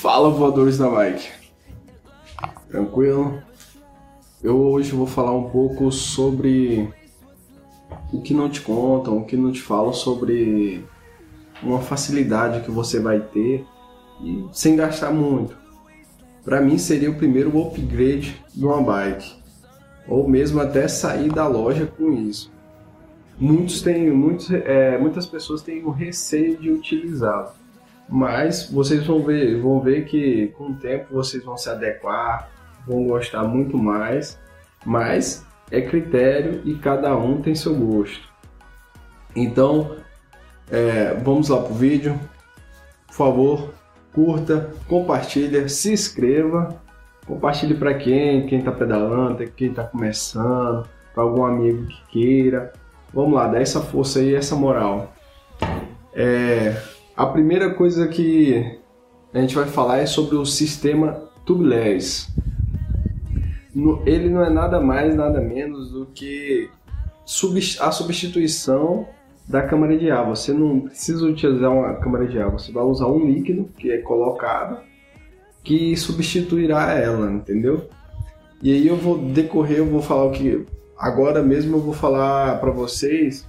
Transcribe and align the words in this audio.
Fala 0.00 0.30
voadores 0.30 0.78
da 0.78 0.88
bike. 0.88 1.28
Tranquilo? 2.70 3.42
Eu 4.42 4.58
hoje 4.58 4.92
vou 4.92 5.06
falar 5.06 5.32
um 5.32 5.50
pouco 5.50 5.92
sobre 5.92 6.88
o 8.10 8.22
que 8.22 8.32
não 8.32 8.48
te 8.48 8.62
contam, 8.62 9.18
o 9.18 9.26
que 9.26 9.36
não 9.36 9.52
te 9.52 9.60
falam 9.60 9.92
sobre 9.92 10.82
uma 11.62 11.82
facilidade 11.82 12.64
que 12.64 12.70
você 12.70 12.98
vai 12.98 13.20
ter 13.20 13.66
e 14.22 14.48
sem 14.54 14.74
gastar 14.74 15.10
muito. 15.10 15.54
Para 16.42 16.62
mim 16.62 16.78
seria 16.78 17.10
o 17.10 17.16
primeiro 17.16 17.60
upgrade 17.60 18.42
de 18.54 18.64
uma 18.64 18.80
bike, 18.80 19.34
ou 20.08 20.26
mesmo 20.26 20.62
até 20.62 20.88
sair 20.88 21.30
da 21.30 21.46
loja 21.46 21.84
com 21.84 22.10
isso. 22.10 22.50
Muitos 23.38 23.82
têm, 23.82 24.10
muitos, 24.10 24.50
é, 24.50 24.96
muitas 24.96 25.26
pessoas 25.26 25.60
têm 25.60 25.84
o 25.84 25.90
receio 25.90 26.56
de 26.56 26.70
utilizá-lo 26.70 27.59
mas 28.10 28.68
vocês 28.68 29.06
vão 29.06 29.22
ver, 29.22 29.60
vão 29.60 29.80
ver 29.80 30.04
que 30.04 30.48
com 30.58 30.70
o 30.70 30.74
tempo 30.74 31.14
vocês 31.14 31.44
vão 31.44 31.56
se 31.56 31.70
adequar, 31.70 32.50
vão 32.86 33.04
gostar 33.04 33.44
muito 33.44 33.78
mais, 33.78 34.38
mas 34.84 35.46
é 35.70 35.80
critério 35.80 36.60
e 36.64 36.74
cada 36.74 37.16
um 37.16 37.40
tem 37.40 37.54
seu 37.54 37.74
gosto. 37.74 38.28
Então, 39.36 39.96
é, 40.68 41.14
vamos 41.14 41.48
lá 41.48 41.62
pro 41.62 41.72
vídeo. 41.72 42.18
Por 43.06 43.14
favor, 43.14 43.74
curta, 44.12 44.70
compartilha, 44.88 45.68
se 45.68 45.92
inscreva, 45.92 46.80
compartilhe 47.26 47.74
para 47.74 47.94
quem, 47.94 48.46
quem 48.46 48.58
está 48.58 48.72
pedalando, 48.72 49.46
quem 49.52 49.68
está 49.68 49.84
começando, 49.84 50.88
para 51.14 51.22
algum 51.22 51.44
amigo 51.44 51.86
que 51.86 52.02
queira. 52.08 52.72
Vamos 53.14 53.34
lá, 53.34 53.46
dá 53.46 53.60
essa 53.60 53.80
força 53.80 54.18
aí, 54.18 54.34
essa 54.34 54.56
moral. 54.56 55.12
É, 56.12 56.76
a 57.20 57.26
primeira 57.26 57.74
coisa 57.74 58.08
que 58.08 58.78
a 59.34 59.40
gente 59.42 59.54
vai 59.54 59.66
falar 59.66 59.98
é 59.98 60.06
sobre 60.06 60.36
o 60.36 60.46
sistema 60.46 61.28
tubeless. 61.44 62.28
Ele 64.06 64.30
não 64.30 64.42
é 64.42 64.48
nada 64.48 64.80
mais, 64.80 65.14
nada 65.14 65.38
menos 65.38 65.90
do 65.90 66.06
que 66.06 66.70
a 67.78 67.92
substituição 67.92 69.06
da 69.46 69.60
câmara 69.60 69.98
de 69.98 70.10
ar. 70.10 70.26
Você 70.30 70.54
não 70.54 70.80
precisa 70.80 71.26
utilizar 71.26 71.70
uma 71.70 71.92
câmara 71.96 72.26
de 72.26 72.38
ar, 72.38 72.50
você 72.50 72.72
vai 72.72 72.84
usar 72.84 73.08
um 73.08 73.26
líquido 73.26 73.68
que 73.76 73.90
é 73.90 73.98
colocado 73.98 74.78
que 75.62 75.94
substituirá 75.98 76.94
ela, 76.94 77.30
entendeu? 77.30 77.86
E 78.62 78.72
aí 78.72 78.86
eu 78.86 78.96
vou 78.96 79.18
decorrer, 79.18 79.76
eu 79.76 79.86
vou 79.86 80.00
falar 80.00 80.24
o 80.24 80.30
que 80.30 80.64
agora 80.96 81.42
mesmo 81.42 81.76
eu 81.76 81.80
vou 81.80 81.92
falar 81.92 82.58
para 82.60 82.70
vocês 82.70 83.46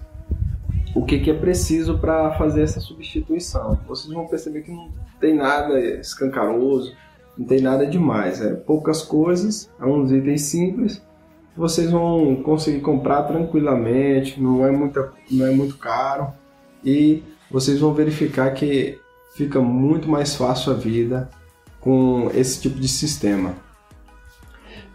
o 0.94 1.06
que, 1.06 1.20
que 1.20 1.32
é 1.32 1.34
preciso 1.34 1.98
para 1.98 2.32
fazer 2.38 2.64
essa 2.64 2.80
substituição. 2.80 3.80
Vocês 3.88 4.14
vão 4.14 4.28
perceber 4.28 4.62
que 4.62 4.72
não 4.72 4.90
tem 5.20 5.36
nada 5.36 5.80
escancaroso, 5.80 6.94
não 7.38 7.46
tem 7.46 7.62
nada 7.62 7.86
demais, 7.86 8.42
é 8.42 8.54
poucas 8.54 9.02
coisas, 9.02 9.70
é 9.80 9.86
uns 9.86 10.12
itens 10.12 10.42
simples. 10.44 11.02
Vocês 11.56 11.92
vão 11.92 12.36
conseguir 12.44 12.82
comprar 12.82 13.24
tranquilamente, 13.24 14.42
não 14.42 14.66
é, 14.66 14.72
muita, 14.72 15.12
não 15.30 15.46
é 15.46 15.52
muito 15.52 15.78
caro 15.78 16.34
e 16.84 17.24
vocês 17.50 17.80
vão 17.80 17.94
verificar 17.94 18.52
que 18.54 19.00
fica 19.36 19.60
muito 19.60 20.10
mais 20.10 20.36
fácil 20.36 20.72
a 20.72 20.76
vida 20.76 21.30
com 21.80 22.30
esse 22.34 22.62
tipo 22.62 22.80
de 22.80 22.88
sistema. 22.88 23.56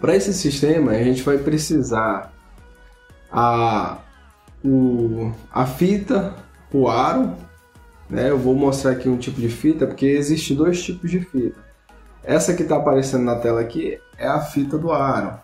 Para 0.01 0.15
esse 0.15 0.33
sistema, 0.33 0.93
a 0.93 1.03
gente 1.03 1.23
vai 1.23 1.39
precisar 1.39 2.33
a 3.31 3.99
o, 4.65 5.33
a 5.53 5.67
fita, 5.67 6.35
o 6.73 6.89
aro, 6.89 7.35
né? 8.09 8.31
Eu 8.31 8.39
vou 8.39 8.55
mostrar 8.55 8.93
aqui 8.93 9.09
um 9.09 9.17
tipo 9.17 9.41
de 9.41 9.49
fita, 9.49 9.87
porque 9.87 10.07
existe 10.07 10.55
dois 10.55 10.83
tipos 10.83 11.11
de 11.11 11.21
fita. 11.21 11.65
Essa 12.23 12.55
que 12.55 12.63
está 12.63 12.77
aparecendo 12.77 13.25
na 13.25 13.37
tela 13.37 13.61
aqui 13.61 13.99
é 14.19 14.27
a 14.27 14.41
fita 14.41 14.77
do 14.77 14.91
aro. 14.91 15.39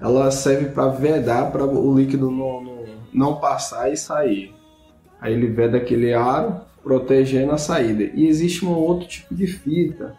Ela 0.00 0.30
serve 0.30 0.70
para 0.70 0.88
vedar 0.88 1.50
para 1.50 1.64
o 1.64 1.96
líquido 1.96 2.30
não, 2.30 2.62
não, 2.62 2.84
não 3.12 3.36
passar 3.36 3.92
e 3.92 3.96
sair. 3.96 4.54
Aí 5.20 5.32
ele 5.32 5.46
veda 5.46 5.76
aquele 5.76 6.12
aro, 6.12 6.60
protegendo 6.82 7.52
a 7.52 7.58
saída. 7.58 8.02
E 8.14 8.26
existe 8.26 8.64
um 8.64 8.70
outro 8.70 9.06
tipo 9.06 9.34
de 9.34 9.46
fita, 9.46 10.16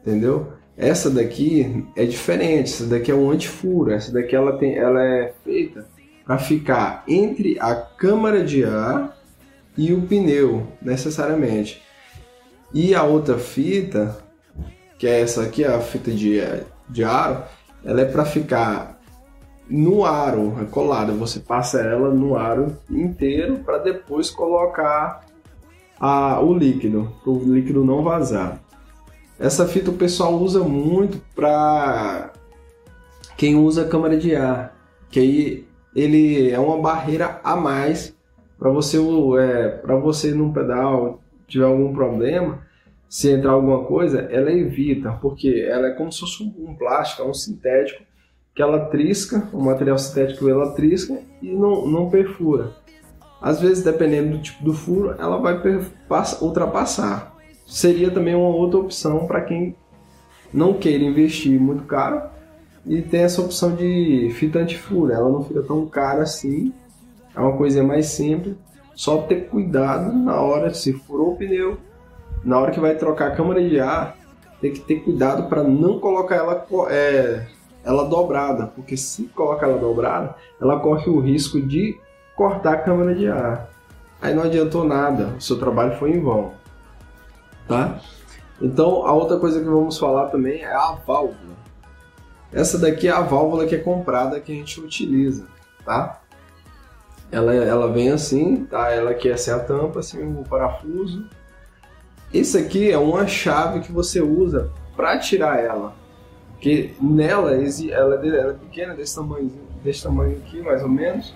entendeu? 0.00 0.52
Essa 0.76 1.10
daqui 1.10 1.86
é 1.96 2.04
diferente, 2.04 2.72
essa 2.72 2.86
daqui 2.86 3.10
é 3.10 3.14
um 3.14 3.30
antifuro, 3.30 3.90
essa 3.90 4.12
daqui 4.12 4.36
ela, 4.36 4.56
tem, 4.58 4.76
ela 4.76 5.02
é 5.02 5.32
feita 5.42 5.86
para 6.26 6.38
ficar 6.38 7.04
entre 7.06 7.56
a 7.60 7.74
câmara 7.74 8.44
de 8.44 8.64
ar 8.64 9.16
e 9.78 9.92
o 9.92 10.02
pneu, 10.02 10.66
necessariamente. 10.82 11.80
E 12.74 12.94
a 12.94 13.04
outra 13.04 13.38
fita, 13.38 14.18
que 14.98 15.06
é 15.06 15.20
essa 15.20 15.42
aqui, 15.42 15.64
a 15.64 15.78
fita 15.80 16.10
de, 16.10 16.40
de 16.88 17.04
aro, 17.04 17.44
ela 17.84 18.00
é 18.00 18.04
para 18.04 18.24
ficar 18.24 18.98
no 19.70 20.04
aro, 20.04 20.56
é 20.60 20.64
colada. 20.64 21.12
Você 21.12 21.38
passa 21.38 21.80
ela 21.80 22.12
no 22.12 22.36
aro 22.36 22.76
inteiro 22.90 23.60
para 23.64 23.78
depois 23.78 24.28
colocar 24.28 25.24
a, 26.00 26.40
o 26.40 26.52
líquido, 26.52 27.12
para 27.22 27.32
o 27.32 27.54
líquido 27.54 27.84
não 27.84 28.02
vazar. 28.02 28.60
Essa 29.38 29.66
fita 29.66 29.90
o 29.90 29.96
pessoal 29.96 30.34
usa 30.34 30.60
muito 30.60 31.20
para 31.34 32.32
quem 33.36 33.54
usa 33.54 33.84
câmara 33.84 34.16
de 34.16 34.34
ar, 34.34 34.74
que 35.10 35.20
aí 35.20 35.65
ele 35.96 36.50
é 36.50 36.58
uma 36.58 36.78
barreira 36.78 37.40
a 37.42 37.56
mais 37.56 38.14
para 38.58 38.70
você 38.70 38.98
é, 39.40 39.68
para 39.68 39.96
você 39.96 40.30
num 40.32 40.52
pedal 40.52 41.20
tiver 41.48 41.64
algum 41.64 41.92
problema 41.92 42.60
se 43.08 43.30
entrar 43.30 43.52
alguma 43.52 43.84
coisa 43.84 44.28
ela 44.30 44.52
evita 44.52 45.12
porque 45.22 45.66
ela 45.68 45.88
é 45.88 45.90
como 45.92 46.12
se 46.12 46.20
fosse 46.20 46.42
um 46.58 46.74
plástico 46.74 47.22
é 47.22 47.24
um 47.24 47.34
sintético 47.34 48.04
que 48.54 48.62
ela 48.62 48.86
trisca 48.86 49.48
o 49.52 49.62
material 49.62 49.98
sintético 49.98 50.48
ela 50.48 50.72
trisca 50.72 51.18
e 51.42 51.52
não, 51.52 51.86
não 51.86 52.08
perfura. 52.08 52.72
Às 53.40 53.60
vezes 53.60 53.84
dependendo 53.84 54.36
do 54.36 54.42
tipo 54.42 54.64
do 54.64 54.72
furo 54.72 55.14
ela 55.18 55.36
vai 55.38 55.60
ultrapassar. 56.40 57.36
Seria 57.66 58.10
também 58.10 58.34
uma 58.34 58.48
outra 58.48 58.80
opção 58.80 59.26
para 59.26 59.42
quem 59.42 59.76
não 60.52 60.74
queira 60.74 61.04
investir 61.04 61.60
muito 61.60 61.84
caro 61.84 62.35
e 62.86 63.02
tem 63.02 63.22
essa 63.22 63.42
opção 63.42 63.74
de 63.74 64.30
fita 64.34 64.60
antifuro, 64.60 65.12
ela 65.12 65.28
não 65.28 65.42
fica 65.44 65.60
tão 65.62 65.84
cara 65.86 66.22
assim, 66.22 66.72
é 67.34 67.40
uma 67.40 67.56
coisinha 67.56 67.82
mais 67.82 68.06
simples, 68.06 68.54
só 68.94 69.18
ter 69.22 69.48
cuidado 69.48 70.12
na 70.12 70.40
hora, 70.40 70.72
se 70.72 70.92
furou 70.92 71.32
o 71.32 71.36
pneu, 71.36 71.76
na 72.44 72.58
hora 72.58 72.70
que 72.70 72.78
vai 72.78 72.94
trocar 72.94 73.28
a 73.28 73.34
câmara 73.34 73.66
de 73.66 73.80
ar, 73.80 74.16
tem 74.60 74.72
que 74.72 74.80
ter 74.80 75.00
cuidado 75.00 75.48
para 75.48 75.64
não 75.64 75.98
colocar 75.98 76.36
ela, 76.36 76.64
é, 76.88 77.46
ela 77.84 78.04
dobrada, 78.04 78.68
porque 78.68 78.96
se 78.96 79.24
colocar 79.28 79.66
ela 79.66 79.78
dobrada, 79.78 80.34
ela 80.60 80.78
corre 80.78 81.10
o 81.10 81.18
risco 81.18 81.60
de 81.60 81.98
cortar 82.36 82.74
a 82.74 82.78
câmara 82.78 83.14
de 83.14 83.28
ar. 83.28 83.68
Aí 84.22 84.32
não 84.32 84.44
adiantou 84.44 84.84
nada, 84.84 85.34
o 85.36 85.40
seu 85.40 85.58
trabalho 85.58 85.98
foi 85.98 86.12
em 86.12 86.20
vão. 86.20 86.52
Tá? 87.66 87.98
Então, 88.62 89.04
a 89.04 89.12
outra 89.12 89.38
coisa 89.38 89.60
que 89.60 89.66
vamos 89.66 89.98
falar 89.98 90.28
também 90.28 90.62
é 90.62 90.72
a 90.72 90.92
válvula. 91.06 91.65
Essa 92.52 92.78
daqui 92.78 93.08
é 93.08 93.10
a 93.10 93.20
válvula 93.20 93.66
que 93.66 93.74
é 93.74 93.78
comprada 93.78 94.40
que 94.40 94.52
a 94.52 94.54
gente 94.54 94.80
utiliza, 94.80 95.46
tá? 95.84 96.20
Ela, 97.30 97.54
ela 97.54 97.92
vem 97.92 98.10
assim, 98.10 98.64
tá? 98.64 98.90
Ela 98.90 99.12
essa 99.12 99.50
é 99.50 99.54
a 99.54 99.58
tampa, 99.58 100.00
assim, 100.00 100.22
o 100.22 100.44
parafuso. 100.44 101.28
Isso 102.32 102.56
aqui 102.56 102.90
é 102.90 102.98
uma 102.98 103.26
chave 103.26 103.80
que 103.80 103.92
você 103.92 104.20
usa 104.20 104.70
para 104.94 105.18
tirar 105.18 105.58
ela. 105.58 105.94
Porque 106.52 106.94
nela, 107.00 107.52
ela, 107.52 107.64
é 108.24 108.28
ela 108.28 108.52
é 108.52 108.54
pequena, 108.54 108.94
desse 108.94 109.14
tamanho, 109.14 109.52
desse 109.82 110.02
tamanho 110.02 110.38
aqui, 110.38 110.60
mais 110.62 110.82
ou 110.82 110.88
menos. 110.88 111.34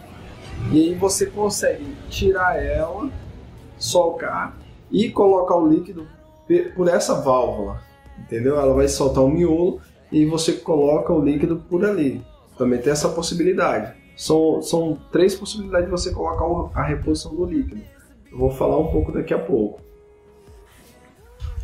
E 0.73 0.81
aí 0.81 0.95
você 0.95 1.27
consegue 1.27 1.97
tirar 2.09 2.63
ela, 2.63 3.11
soltar 3.79 4.57
e 4.91 5.11
colocar 5.11 5.57
o 5.57 5.69
líquido 5.69 6.07
por 6.75 6.89
essa 6.89 7.15
válvula, 7.15 7.81
entendeu? 8.19 8.59
Ela 8.59 8.75
vai 8.75 8.89
soltar 8.89 9.23
o 9.23 9.29
miolo 9.29 9.81
e 10.11 10.25
você 10.27 10.53
coloca 10.55 11.13
o 11.13 11.25
líquido 11.25 11.57
por 11.69 11.85
ali. 11.85 12.23
Também 12.57 12.81
tem 12.81 12.93
essa 12.93 13.09
possibilidade. 13.09 13.95
São, 14.17 14.61
são 14.61 14.99
três 15.11 15.35
possibilidades 15.35 15.87
de 15.87 15.91
você 15.91 16.13
colocar 16.13 16.79
a 16.79 16.83
reposição 16.83 17.35
do 17.35 17.47
líquido. 17.47 17.81
Eu 18.31 18.39
vou 18.39 18.51
falar 18.51 18.79
um 18.79 18.89
pouco 18.89 19.13
daqui 19.13 19.33
a 19.33 19.39
pouco. 19.39 19.81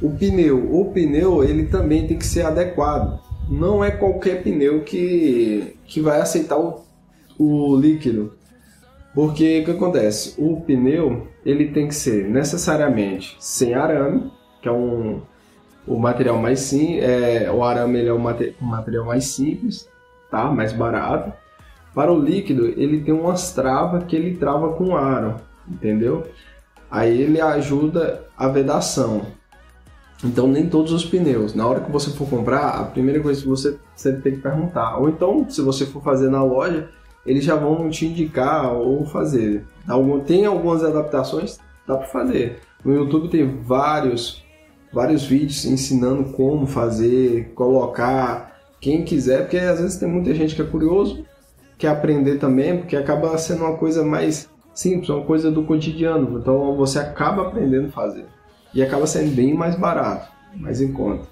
O 0.00 0.10
pneu, 0.10 0.74
o 0.74 0.92
pneu 0.92 1.42
ele 1.42 1.66
também 1.66 2.06
tem 2.06 2.18
que 2.18 2.26
ser 2.26 2.42
adequado. 2.42 3.20
Não 3.48 3.84
é 3.84 3.90
qualquer 3.90 4.42
pneu 4.42 4.82
que, 4.82 5.76
que 5.86 6.00
vai 6.00 6.20
aceitar 6.20 6.58
o, 6.58 6.82
o 7.38 7.76
líquido. 7.76 8.34
Porque 9.14 9.60
o 9.60 9.64
que 9.64 9.70
acontece? 9.70 10.34
O 10.36 10.60
pneu 10.60 11.26
ele 11.44 11.68
tem 11.68 11.88
que 11.88 11.94
ser 11.94 12.28
necessariamente 12.28 13.36
sem 13.40 13.72
arame, 13.72 14.30
que 14.60 14.68
é 14.68 14.72
um, 14.72 15.22
o 15.86 15.98
material 15.98 16.38
mais 16.38 16.60
sim, 16.60 16.98
é, 16.98 17.50
o 17.50 17.62
arame 17.62 17.98
ele 17.98 18.08
é 18.08 18.12
o 18.12 18.18
material 18.18 19.04
mais 19.04 19.26
simples, 19.26 19.88
tá? 20.30 20.50
Mais 20.50 20.72
barato. 20.72 21.32
Para 21.94 22.12
o 22.12 22.20
líquido, 22.20 22.66
ele 22.66 23.00
tem 23.00 23.14
umas 23.14 23.52
travas 23.52 24.04
que 24.04 24.16
ele 24.16 24.36
trava 24.36 24.72
com 24.74 24.96
aro, 24.96 25.36
entendeu? 25.68 26.26
Aí 26.90 27.20
ele 27.20 27.40
ajuda 27.40 28.24
a 28.36 28.48
vedação. 28.48 29.22
Então 30.24 30.46
nem 30.48 30.68
todos 30.68 30.92
os 30.92 31.04
pneus. 31.04 31.54
Na 31.54 31.66
hora 31.66 31.80
que 31.80 31.90
você 31.90 32.10
for 32.10 32.28
comprar, 32.28 32.80
a 32.80 32.84
primeira 32.84 33.20
coisa 33.20 33.40
que 33.40 33.48
você 33.48 33.78
sempre 33.94 34.22
tem 34.22 34.36
que 34.36 34.42
perguntar. 34.42 34.98
Ou 34.98 35.08
então, 35.08 35.48
se 35.48 35.60
você 35.60 35.86
for 35.86 36.02
fazer 36.02 36.30
na 36.30 36.42
loja, 36.42 36.88
eles 37.24 37.44
já 37.44 37.56
vão 37.56 37.88
te 37.90 38.06
indicar 38.06 38.72
ou 38.72 39.04
fazer. 39.06 39.64
Tem 40.26 40.46
algumas 40.46 40.84
adaptações, 40.84 41.58
dá 41.86 41.96
para 41.96 42.06
fazer. 42.06 42.60
No 42.84 42.94
YouTube 42.94 43.28
tem 43.28 43.60
vários, 43.62 44.44
vários 44.96 45.24
vídeos 45.26 45.66
ensinando 45.66 46.32
como 46.32 46.66
fazer, 46.66 47.52
colocar. 47.54 48.56
Quem 48.80 49.04
quiser, 49.04 49.42
porque 49.42 49.58
às 49.58 49.78
vezes 49.78 49.98
tem 49.98 50.08
muita 50.08 50.34
gente 50.34 50.54
que 50.54 50.62
é 50.62 50.64
curioso, 50.64 51.22
quer 51.76 51.88
aprender 51.88 52.38
também, 52.38 52.78
porque 52.78 52.96
acaba 52.96 53.36
sendo 53.36 53.64
uma 53.64 53.76
coisa 53.76 54.02
mais 54.02 54.48
simples, 54.74 55.10
uma 55.10 55.22
coisa 55.22 55.50
do 55.50 55.64
cotidiano. 55.64 56.38
Então 56.38 56.74
você 56.76 56.98
acaba 56.98 57.42
aprendendo 57.42 57.88
a 57.88 57.90
fazer. 57.90 58.24
E 58.72 58.82
acaba 58.82 59.06
sendo 59.06 59.34
bem 59.34 59.52
mais 59.52 59.76
barato, 59.76 60.32
mais 60.54 60.80
em 60.80 60.90
conta. 60.92 61.26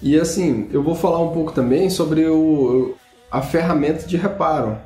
E 0.00 0.16
assim, 0.18 0.68
eu 0.72 0.82
vou 0.82 0.94
falar 0.94 1.20
um 1.20 1.32
pouco 1.32 1.52
também 1.52 1.90
sobre 1.90 2.24
o, 2.26 2.94
a 3.30 3.42
ferramenta 3.42 4.06
de 4.06 4.16
reparo. 4.16 4.78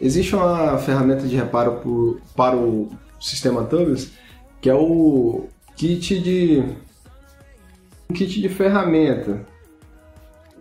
Existe 0.00 0.34
uma 0.34 0.78
ferramenta 0.78 1.28
de 1.28 1.36
reparo 1.36 1.76
por, 1.76 2.20
para 2.34 2.56
o 2.56 2.88
sistema 3.20 3.62
Tubeless 3.62 4.10
que 4.60 4.68
é 4.68 4.74
o 4.74 5.46
kit 5.76 6.20
de 6.20 6.64
um 8.10 8.14
kit 8.14 8.40
de 8.40 8.48
ferramenta, 8.48 9.46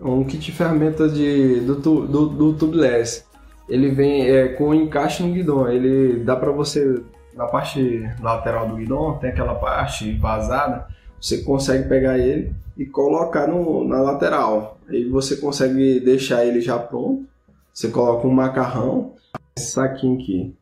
um 0.01 0.23
kit 0.23 0.39
de 0.39 0.51
ferramenta 0.51 1.07
de 1.07 1.61
do, 1.61 1.75
do, 1.75 2.29
do 2.29 2.53
tubeless. 2.53 3.25
Ele 3.69 3.89
vem 3.89 4.29
é, 4.29 4.49
com 4.49 4.73
encaixe 4.73 5.23
no 5.23 5.33
guidão. 5.33 5.69
Ele 5.69 6.23
dá 6.23 6.35
para 6.35 6.51
você 6.51 7.01
na 7.35 7.45
parte 7.45 8.01
lateral 8.21 8.67
do 8.67 8.75
guidão 8.75 9.17
tem 9.19 9.29
aquela 9.29 9.55
parte 9.55 10.11
vazada. 10.17 10.87
Você 11.21 11.43
consegue 11.43 11.87
pegar 11.87 12.17
ele 12.17 12.53
e 12.77 12.85
colocar 12.85 13.47
no, 13.47 13.87
na 13.87 14.01
lateral. 14.01 14.77
Aí 14.89 15.07
você 15.07 15.37
consegue 15.37 15.99
deixar 15.99 16.45
ele 16.45 16.61
já 16.61 16.77
pronto. 16.77 17.25
Você 17.73 17.89
coloca 17.89 18.27
um 18.27 18.31
macarrão, 18.31 19.13
esse 19.55 19.71
saquinho 19.71 20.19
aqui. 20.19 20.55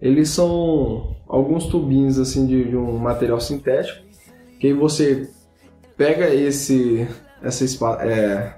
Eles 0.00 0.30
são 0.30 1.16
alguns 1.28 1.66
tubinhos 1.66 2.18
assim 2.18 2.46
de, 2.46 2.64
de 2.70 2.76
um 2.76 2.96
material 2.98 3.40
sintético 3.40 4.02
que 4.58 4.72
você 4.72 5.28
pega 5.96 6.32
esse 6.34 7.06
essa 7.42 7.64
é, 8.02 8.54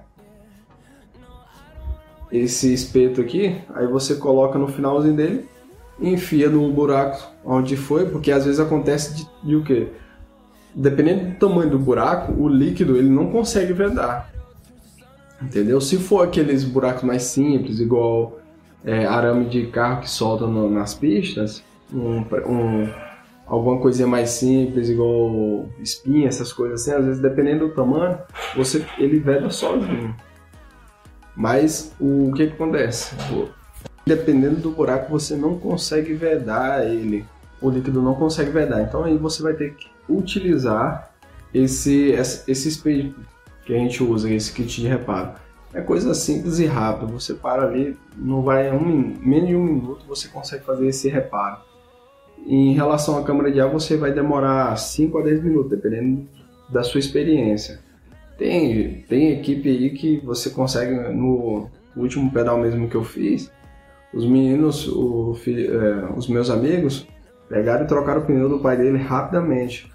esse 2.30 2.72
espeto 2.72 3.20
aqui, 3.20 3.60
aí 3.74 3.86
você 3.86 4.14
coloca 4.14 4.58
no 4.58 4.68
finalzinho 4.68 5.16
dele, 5.16 5.48
enfia 6.00 6.48
no 6.48 6.70
buraco 6.72 7.28
onde 7.44 7.76
foi, 7.76 8.06
porque 8.06 8.30
às 8.30 8.44
vezes 8.44 8.60
acontece 8.60 9.14
de, 9.14 9.28
de 9.42 9.56
o 9.56 9.64
que? 9.64 9.88
Dependendo 10.74 11.32
do 11.32 11.38
tamanho 11.38 11.70
do 11.70 11.78
buraco, 11.78 12.32
o 12.32 12.48
líquido 12.48 12.96
ele 12.96 13.08
não 13.08 13.30
consegue 13.30 13.72
vedar. 13.72 14.30
Entendeu? 15.40 15.80
Se 15.80 15.96
for 15.96 16.26
aqueles 16.26 16.64
buracos 16.64 17.02
mais 17.02 17.22
simples, 17.24 17.80
igual 17.80 18.38
é, 18.84 19.06
arame 19.06 19.46
de 19.46 19.66
carro 19.66 20.02
que 20.02 20.10
solta 20.10 20.46
no, 20.46 20.70
nas 20.70 20.94
pistas, 20.94 21.62
um, 21.92 22.18
um, 22.46 22.88
alguma 23.46 23.78
coisinha 23.80 24.08
mais 24.08 24.30
simples, 24.30 24.88
igual 24.88 25.68
espinha, 25.80 26.28
essas 26.28 26.52
coisas 26.52 26.82
assim, 26.82 26.92
às 26.92 27.04
vezes 27.04 27.22
dependendo 27.22 27.68
do 27.68 27.74
tamanho, 27.74 28.18
você 28.54 28.84
ele 28.98 29.18
veda 29.18 29.48
sozinho. 29.50 30.14
Mas 31.34 31.94
o 32.00 32.32
que, 32.34 32.46
que 32.46 32.54
acontece? 32.54 33.14
Dependendo 34.04 34.56
do 34.56 34.70
buraco, 34.70 35.10
você 35.10 35.36
não 35.36 35.58
consegue 35.58 36.14
vedar 36.14 36.86
ele. 36.86 37.24
O 37.60 37.70
líquido 37.70 38.02
não 38.02 38.14
consegue 38.14 38.50
vedar. 38.50 38.82
Então 38.82 39.04
aí 39.04 39.16
você 39.16 39.42
vai 39.42 39.54
ter 39.54 39.74
que 39.74 39.88
utilizar 40.08 41.10
esse, 41.52 42.10
esse 42.46 42.68
espelho 42.68 43.14
que 43.64 43.74
a 43.74 43.78
gente 43.78 44.02
usa, 44.02 44.30
esse 44.30 44.52
kit 44.52 44.80
de 44.80 44.88
reparo 44.88 45.32
é 45.76 45.82
coisa 45.82 46.14
simples 46.14 46.58
e 46.58 46.64
rápida. 46.64 47.12
Você 47.12 47.34
para 47.34 47.64
ali, 47.64 47.96
não 48.16 48.42
vai 48.42 48.72
um, 48.72 49.14
menos 49.20 49.48
de 49.48 49.54
um 49.54 49.62
minuto 49.62 50.06
você 50.08 50.26
consegue 50.26 50.64
fazer 50.64 50.86
esse 50.86 51.08
reparo. 51.08 51.58
Em 52.46 52.74
relação 52.74 53.18
à 53.18 53.24
câmara 53.24 53.50
de 53.50 53.60
ar, 53.60 53.68
você 53.68 53.96
vai 53.96 54.12
demorar 54.12 54.76
5 54.76 55.18
a 55.18 55.22
10 55.22 55.42
minutos, 55.42 55.70
dependendo 55.70 56.28
da 56.70 56.84
sua 56.84 57.00
experiência. 57.00 57.80
Tem, 58.38 59.04
tem 59.08 59.32
equipe 59.32 59.68
aí 59.68 59.90
que 59.90 60.20
você 60.24 60.50
consegue, 60.50 60.94
no 61.12 61.68
último 61.96 62.30
pedal 62.30 62.56
mesmo 62.58 62.88
que 62.88 62.94
eu 62.94 63.02
fiz, 63.02 63.50
os 64.14 64.24
meninos, 64.24 64.86
o, 64.86 65.36
é, 65.46 66.16
os 66.16 66.28
meus 66.28 66.48
amigos, 66.48 67.08
pegaram 67.48 67.84
e 67.84 67.88
trocaram 67.88 68.20
o 68.20 68.24
pneu 68.24 68.48
do 68.48 68.60
pai 68.60 68.76
dele 68.76 68.98
rapidamente. 68.98 69.92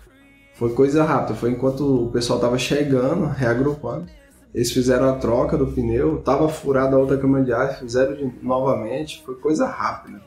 Foi 0.53 0.73
coisa 0.73 1.03
rápida, 1.03 1.33
foi 1.35 1.51
enquanto 1.51 2.05
o 2.05 2.11
pessoal 2.11 2.37
estava 2.37 2.57
chegando, 2.57 3.27
reagrupando. 3.27 4.07
Eles 4.53 4.71
fizeram 4.71 5.07
a 5.07 5.13
troca 5.13 5.57
do 5.57 5.67
pneu, 5.67 6.21
tava 6.21 6.49
furada 6.49 6.97
a 6.97 6.99
outra 6.99 7.17
câmara 7.17 7.45
de 7.45 7.53
ar, 7.53 7.79
fizeram 7.79 8.13
de, 8.13 8.29
novamente, 8.43 9.23
foi 9.25 9.35
coisa 9.35 9.65
rápida. 9.65 10.21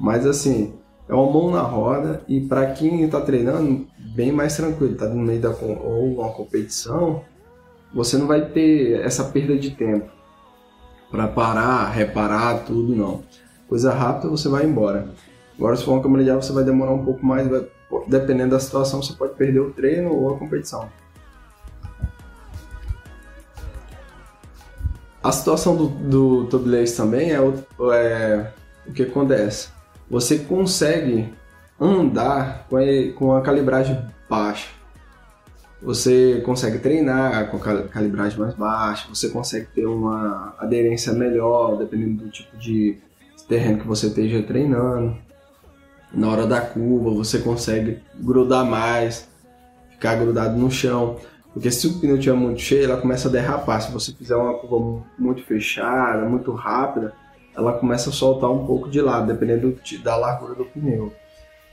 Mas 0.00 0.26
assim, 0.26 0.72
é 1.08 1.14
uma 1.14 1.30
mão 1.30 1.50
na 1.50 1.62
roda 1.62 2.22
e 2.26 2.40
para 2.40 2.72
quem 2.72 3.04
está 3.04 3.20
treinando, 3.20 3.86
bem 4.14 4.32
mais 4.32 4.56
tranquilo, 4.56 4.92
está 4.92 5.06
no 5.06 5.16
meio 5.16 5.40
da 5.40 5.50
ou 5.50 6.14
uma 6.14 6.30
competição, 6.30 7.22
você 7.94 8.18
não 8.18 8.26
vai 8.26 8.46
ter 8.46 9.00
essa 9.00 9.24
perda 9.24 9.56
de 9.56 9.70
tempo 9.70 10.10
para 11.10 11.28
parar, 11.28 11.88
reparar 11.90 12.64
tudo 12.64 12.94
não. 12.94 13.22
Coisa 13.68 13.92
rápida, 13.92 14.28
você 14.28 14.48
vai 14.48 14.64
embora. 14.64 15.08
Agora 15.56 15.76
se 15.76 15.84
for 15.84 15.92
uma 15.92 16.02
câmera 16.02 16.24
de 16.24 16.30
ar, 16.30 16.36
você 16.36 16.52
vai 16.52 16.64
demorar 16.64 16.92
um 16.92 17.04
pouco 17.04 17.24
mais, 17.24 17.46
vai, 17.48 17.66
dependendo 18.08 18.50
da 18.50 18.60
situação, 18.60 19.02
você 19.02 19.12
pode 19.12 19.34
perder 19.34 19.60
o 19.60 19.70
treino 19.70 20.12
ou 20.12 20.34
a 20.34 20.38
competição. 20.38 20.88
A 25.22 25.32
situação 25.32 25.76
do, 25.76 25.88
do 25.88 26.44
tubeless 26.46 26.96
também 26.96 27.32
é 27.32 27.38
é 27.38 28.52
o 28.86 28.92
que 28.92 29.02
acontece. 29.02 29.75
Você 30.08 30.38
consegue 30.38 31.32
andar 31.80 32.66
com 32.68 32.76
a, 32.76 32.82
com 33.14 33.32
a 33.34 33.42
calibragem 33.42 34.00
baixa. 34.28 34.68
Você 35.82 36.40
consegue 36.44 36.78
treinar 36.78 37.50
com 37.50 37.58
a 37.58 37.82
calibragem 37.88 38.38
mais 38.38 38.54
baixa, 38.54 39.08
você 39.08 39.28
consegue 39.28 39.66
ter 39.74 39.86
uma 39.86 40.54
aderência 40.58 41.12
melhor, 41.12 41.76
dependendo 41.76 42.24
do 42.24 42.30
tipo 42.30 42.56
de 42.56 42.98
terreno 43.46 43.80
que 43.80 43.86
você 43.86 44.06
esteja 44.06 44.42
treinando. 44.42 45.16
Na 46.12 46.28
hora 46.30 46.46
da 46.46 46.60
curva, 46.60 47.10
você 47.10 47.40
consegue 47.40 47.98
grudar 48.14 48.64
mais, 48.64 49.28
ficar 49.90 50.14
grudado 50.16 50.56
no 50.56 50.70
chão. 50.70 51.18
Porque 51.52 51.70
se 51.70 51.86
o 51.86 52.00
pneu 52.00 52.16
estiver 52.16 52.36
muito 52.36 52.60
cheio, 52.60 52.84
ela 52.84 53.00
começa 53.00 53.28
a 53.28 53.32
derrapar. 53.32 53.80
Se 53.82 53.92
você 53.92 54.12
fizer 54.12 54.36
uma 54.36 54.54
curva 54.54 55.04
muito 55.18 55.42
fechada, 55.42 56.26
muito 56.26 56.52
rápida, 56.52 57.12
ela 57.56 57.72
começa 57.72 58.10
a 58.10 58.12
soltar 58.12 58.50
um 58.50 58.66
pouco 58.66 58.88
de 58.88 59.00
lado, 59.00 59.32
dependendo 59.32 59.76
da 60.02 60.16
largura 60.16 60.54
do 60.54 60.64
pneu. 60.64 61.12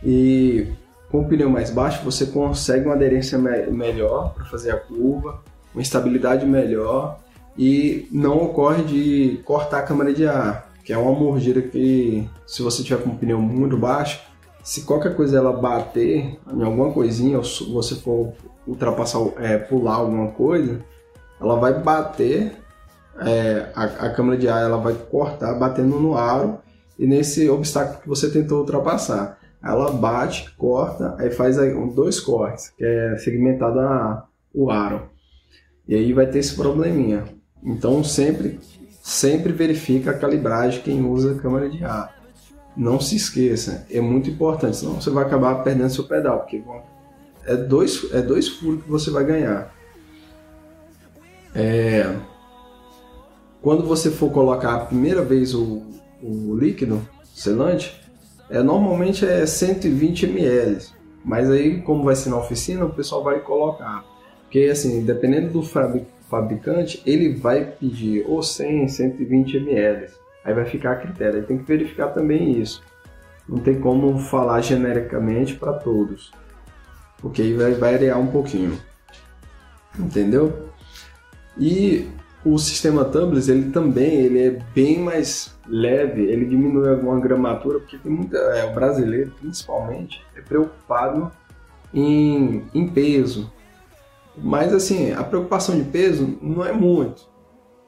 E 0.04 0.68
com 1.12 1.22
o 1.22 1.28
pneu 1.28 1.50
mais 1.50 1.70
baixo, 1.70 2.04
você 2.04 2.26
consegue 2.26 2.86
uma 2.86 2.96
aderência 2.96 3.38
me 3.38 3.68
melhor 3.68 4.34
para 4.34 4.46
fazer 4.46 4.72
a 4.72 4.78
curva, 4.78 5.42
uma 5.74 5.82
estabilidade 5.82 6.46
melhor 6.46 7.20
e 7.58 8.08
não 8.12 8.38
ocorre 8.44 8.84
de 8.84 9.42
cortar 9.46 9.80
a 9.80 9.84
câmara 9.84 10.14
de 10.14 10.26
ar, 10.26 10.72
que 10.84 10.92
é 10.92 10.98
uma 10.98 11.12
mordida 11.12 11.62
que, 11.62 12.28
se 12.48 12.62
você 12.62 12.84
tiver 12.84 13.04
com 13.04 13.12
o 13.12 13.18
pneu 13.18 13.40
muito 13.40 13.78
baixo, 13.78 14.22
se 14.64 14.84
qualquer 14.84 15.16
coisa 15.16 15.38
ela 15.38 15.52
bater 15.52 16.40
em 16.52 16.64
alguma 16.64 16.92
coisinha, 16.92 17.38
ou 17.38 17.44
você 17.44 17.96
for 17.96 18.34
ultrapassar, 18.66 19.20
é, 19.38 19.58
pular 19.58 19.96
alguma 19.96 20.32
coisa, 20.32 20.80
ela 21.40 21.58
vai 21.58 21.74
bater, 21.80 22.54
é, 23.20 23.70
a, 23.76 23.84
a 23.84 24.10
câmera 24.10 24.38
de 24.38 24.48
ar 24.48 24.64
ela 24.64 24.78
vai 24.78 24.94
cortar, 24.94 25.54
batendo 25.54 26.00
no 26.00 26.18
aro 26.18 26.60
e 26.98 27.06
nesse 27.06 27.50
obstáculo 27.50 28.02
que 28.02 28.08
você 28.08 28.30
tentou 28.30 28.60
ultrapassar. 28.60 29.40
Ela 29.64 29.92
bate, 29.92 30.52
corta, 30.58 31.16
aí 31.18 31.32
faz 31.32 31.58
aí 31.58 31.74
dois 31.94 32.20
cortes, 32.20 32.70
que 32.72 32.84
é 32.84 33.18
segmentado 33.18 33.80
a, 33.80 34.28
o 34.54 34.70
aro. 34.70 35.10
E 35.88 35.96
aí 35.96 36.12
vai 36.12 36.28
ter 36.28 36.40
esse 36.40 36.56
probleminha. 36.56 37.24
Então 37.64 38.04
sempre, 38.04 38.60
sempre 39.02 39.54
verifica 39.54 40.12
a 40.12 40.18
calibragem 40.18 40.82
quem 40.82 41.06
usa 41.06 41.34
a 41.34 41.40
câmera 41.40 41.70
de 41.70 41.84
ar. 41.84 42.14
Não 42.76 43.00
se 43.00 43.16
esqueça, 43.16 43.86
é 43.90 44.02
muito 44.02 44.30
importante, 44.30 44.78
senão 44.78 45.00
você 45.00 45.12
vai 45.12 45.24
acabar 45.24 45.64
perdendo 45.64 45.92
seu 45.92 46.06
pedal, 46.06 46.40
porque 46.40 46.62
é 47.46 47.56
dois, 47.56 48.12
é 48.12 48.22
dois 48.22 48.50
furos 48.50 48.84
que 48.84 48.90
você 48.90 49.12
vai 49.12 49.24
ganhar. 49.24 49.72
É, 51.54 52.16
quando 53.64 53.84
você 53.84 54.12
for 54.12 54.32
colocar 54.32 54.76
a 54.76 54.86
primeira 54.86 55.24
vez 55.24 55.56
o, 55.56 55.82
o 56.22 56.56
líquido 56.56 57.02
selante, 57.34 58.00
é, 58.48 58.62
normalmente 58.62 59.26
é 59.26 59.44
120 59.44 60.26
ml. 60.26 60.86
Mas 61.26 61.50
aí, 61.50 61.82
como 61.82 62.04
vai 62.04 62.16
ser 62.16 62.30
na 62.30 62.38
oficina, 62.38 62.86
o 62.86 62.94
pessoal 62.94 63.24
vai 63.24 63.40
colocar. 63.40 64.04
Porque, 64.44 64.60
assim, 64.72 65.04
dependendo 65.04 65.50
do 65.50 65.64
fabricante, 65.64 67.02
ele 67.06 67.34
vai 67.34 67.66
pedir 67.66 68.24
ou 68.28 68.44
100, 68.44 68.88
120 68.88 69.58
ml. 69.58 70.08
Aí 70.46 70.54
vai 70.54 70.66
ficar 70.66 70.92
a 70.92 70.96
critério. 70.98 71.40
Aí 71.40 71.46
tem 71.46 71.58
que 71.58 71.64
verificar 71.64 72.10
também 72.10 72.62
isso. 72.62 72.84
Não 73.50 73.58
tem 73.58 73.80
como 73.80 74.20
falar 74.20 74.62
genericamente 74.62 75.56
para 75.56 75.74
todos 75.74 76.32
porque 77.24 77.42
aí 77.42 77.54
vai 77.54 77.72
variar 77.72 78.20
um 78.20 78.28
pouquinho. 78.28 78.78
Entendeu? 79.98 80.68
E 81.58 82.10
o 82.46 82.58
sistema 82.58 83.06
tubeless, 83.06 83.50
ele 83.50 83.72
também 83.72 84.14
ele 84.14 84.40
é 84.40 84.60
bem 84.76 85.00
mais 85.00 85.56
leve, 85.68 86.24
ele 86.24 86.46
diminui 86.46 86.90
alguma 86.90 87.20
gramatura, 87.20 87.80
porque 87.80 87.98
tem 87.98 88.12
muita, 88.12 88.38
é, 88.38 88.66
o 88.70 88.74
brasileiro, 88.74 89.32
principalmente, 89.40 90.22
é 90.36 90.42
preocupado 90.42 91.32
em, 91.94 92.64
em 92.74 92.88
peso. 92.88 93.52
Mas 94.38 94.74
assim, 94.74 95.14
a 95.14 95.24
preocupação 95.24 95.78
de 95.78 95.84
peso 95.86 96.38
não 96.42 96.66
é 96.66 96.74
muito. 96.74 97.32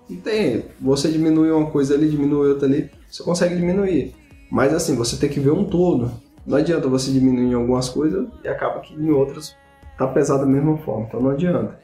Não 0.09 0.17
tem, 0.17 0.65
você 0.79 1.09
diminui 1.09 1.51
uma 1.51 1.69
coisa 1.69 1.95
ali, 1.95 2.09
diminui 2.09 2.49
outra 2.49 2.67
ali, 2.67 2.89
você 3.09 3.23
consegue 3.23 3.55
diminuir. 3.55 4.13
Mas 4.49 4.73
assim, 4.73 4.95
você 4.95 5.17
tem 5.17 5.29
que 5.29 5.39
ver 5.39 5.51
um 5.51 5.65
todo. 5.65 6.11
Não 6.45 6.57
adianta 6.57 6.87
você 6.87 7.11
diminuir 7.11 7.47
em 7.47 7.53
algumas 7.55 7.89
coisas 7.89 8.27
e 8.43 8.47
acaba 8.47 8.79
que 8.79 8.93
em 8.93 9.09
outras 9.09 9.55
tá 9.97 10.07
pesado 10.07 10.41
da 10.41 10.45
mesma 10.45 10.77
forma. 10.77 11.07
Então 11.07 11.19
não 11.19 11.31
adianta. 11.31 11.79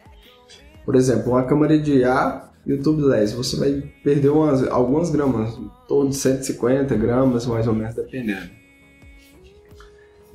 Por 0.86 0.96
exemplo, 0.96 1.32
uma 1.32 1.44
câmera 1.44 1.78
de 1.80 2.04
ar 2.04 2.51
e 2.66 2.74
o 2.74 2.82
tubeless, 2.82 3.36
você 3.36 3.58
vai 3.58 3.84
perder 4.04 4.30
umas, 4.30 4.68
algumas 4.68 5.10
gramas, 5.10 5.60
todo 5.88 6.10
de 6.10 6.16
150 6.16 6.96
gramas 6.96 7.46
mais 7.46 7.68
ou 7.68 7.74
menos, 7.74 7.96
dependendo. 7.96 8.50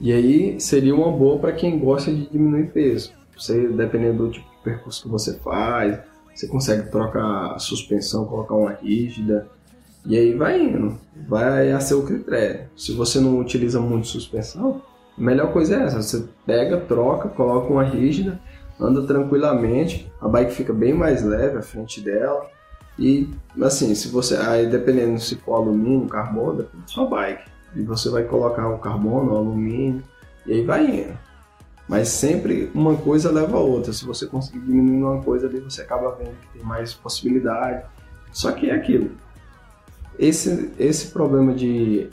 E 0.01 0.13
aí 0.13 0.61
seria 0.61 0.95
uma 0.95 1.11
boa 1.11 1.39
para 1.39 1.53
quem 1.53 1.79
gosta 1.79 2.13
de 2.13 2.29
diminuir 2.31 2.71
peso. 2.73 3.13
Você, 3.37 3.69
dependendo 3.69 4.27
do 4.27 4.33
tipo 4.33 4.49
de 4.49 4.63
percurso 4.65 5.03
que 5.03 5.09
você 5.09 5.35
faz, 5.39 5.99
você 6.35 6.47
consegue 6.47 6.91
trocar 6.91 7.53
a 7.55 7.59
suspensão, 7.59 8.27
colocar 8.27 8.55
uma 8.55 8.73
rígida, 8.73 9.49
e 10.05 10.17
aí 10.17 10.35
vai 10.35 10.63
indo, 10.63 10.99
vai 11.29 11.73
a 11.73 11.81
seu 11.81 12.05
critério. 12.05 12.69
Se 12.77 12.93
você 12.93 13.19
não 13.19 13.39
utiliza 13.41 13.81
muito 13.81 14.07
suspensão, 14.07 14.83
a 15.17 15.21
melhor 15.21 15.53
coisa 15.53 15.77
é 15.77 15.83
essa: 15.85 16.03
você 16.03 16.25
pega, 16.45 16.81
troca, 16.81 17.29
coloca 17.29 17.73
uma 17.73 17.83
rígida, 17.83 18.39
anda 18.81 19.03
tranquilamente, 19.03 20.11
a 20.21 20.29
bike 20.29 20.53
fica 20.53 20.73
bem 20.73 20.93
mais 20.93 21.23
leve 21.23 21.59
à 21.59 21.63
frente 21.63 22.01
dela. 22.01 22.47
E 22.99 23.29
assim, 23.63 23.95
se 23.95 24.09
você 24.09 24.37
aí 24.37 24.67
dependendo 24.67 25.19
se 25.21 25.37
for 25.37 25.55
alumínio, 25.55 26.09
carbono, 26.09 26.59
depende 26.59 26.83
da 26.83 26.89
sua 26.89 27.07
bike. 27.07 27.51
E 27.75 27.83
você 27.83 28.09
vai 28.09 28.25
colocar 28.25 28.69
o 28.69 28.79
carbono, 28.79 29.33
o 29.33 29.37
alumínio, 29.37 30.03
e 30.47 30.53
aí 30.53 30.65
vai 30.65 30.87
indo. 30.87 31.19
Mas 31.89 32.09
sempre 32.09 32.71
uma 32.75 32.97
coisa 32.97 33.31
leva 33.31 33.57
a 33.57 33.61
outra. 33.61 33.93
Se 33.93 34.05
você 34.05 34.27
conseguir 34.27 34.61
diminuir 34.61 35.03
uma 35.05 35.23
coisa 35.23 35.47
ali, 35.47 35.61
você 35.61 35.83
acaba 35.83 36.17
vendo 36.17 36.35
que 36.41 36.59
tem 36.59 36.63
mais 36.63 36.93
possibilidade. 36.93 37.85
Só 38.33 38.51
que 38.53 38.71
é 38.71 38.75
aquilo. 38.75 39.11
Esse, 40.19 40.73
esse 40.79 41.09
problema 41.09 41.55
de 41.55 42.09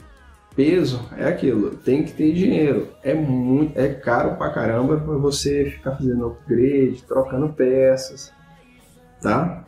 peso 0.54 1.00
é 1.16 1.26
aquilo, 1.26 1.76
tem 1.76 2.02
que 2.02 2.12
ter 2.12 2.32
dinheiro. 2.32 2.88
É 3.02 3.14
muito, 3.14 3.78
é 3.78 3.88
caro 3.88 4.36
pra 4.36 4.50
caramba 4.50 4.96
para 4.96 5.14
você 5.14 5.66
ficar 5.66 5.96
fazendo 5.96 6.26
upgrade, 6.26 7.02
trocando 7.06 7.48
peças, 7.50 8.32
tá? 9.20 9.64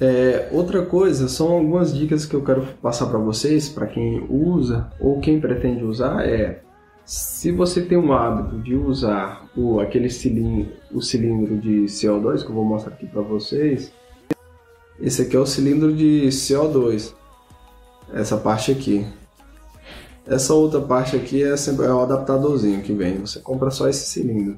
É, 0.00 0.48
outra 0.50 0.84
coisa, 0.84 1.28
são 1.28 1.52
algumas 1.52 1.94
dicas 1.94 2.26
que 2.26 2.34
eu 2.34 2.42
quero 2.42 2.62
passar 2.82 3.06
para 3.06 3.18
vocês, 3.18 3.68
para 3.68 3.86
quem 3.86 4.26
usa 4.28 4.90
ou 4.98 5.20
quem 5.20 5.40
pretende 5.40 5.84
usar, 5.84 6.26
é 6.26 6.60
se 7.04 7.52
você 7.52 7.82
tem 7.82 7.98
um 7.98 8.12
hábito 8.12 8.58
de 8.58 8.74
usar 8.74 9.46
o, 9.54 9.78
aquele 9.78 10.08
cilindro, 10.08 10.72
o 10.90 11.02
cilindro 11.02 11.58
de 11.58 11.84
CO2 11.84 12.42
que 12.42 12.50
eu 12.50 12.54
vou 12.54 12.64
mostrar 12.64 12.94
aqui 12.94 13.06
para 13.06 13.20
vocês, 13.20 13.92
esse 15.00 15.22
aqui 15.22 15.36
é 15.36 15.38
o 15.38 15.46
cilindro 15.46 15.92
de 15.94 16.26
CO2, 16.28 17.12
essa 18.12 18.36
parte 18.36 18.72
aqui. 18.72 19.06
Essa 20.26 20.54
outra 20.54 20.80
parte 20.80 21.16
aqui 21.16 21.42
é, 21.42 21.56
sempre, 21.56 21.84
é 21.84 21.92
o 21.92 22.00
adaptadorzinho 22.00 22.82
que 22.82 22.92
vem, 22.92 23.18
você 23.18 23.40
compra 23.40 23.70
só 23.70 23.88
esse 23.88 24.06
cilindro. 24.06 24.56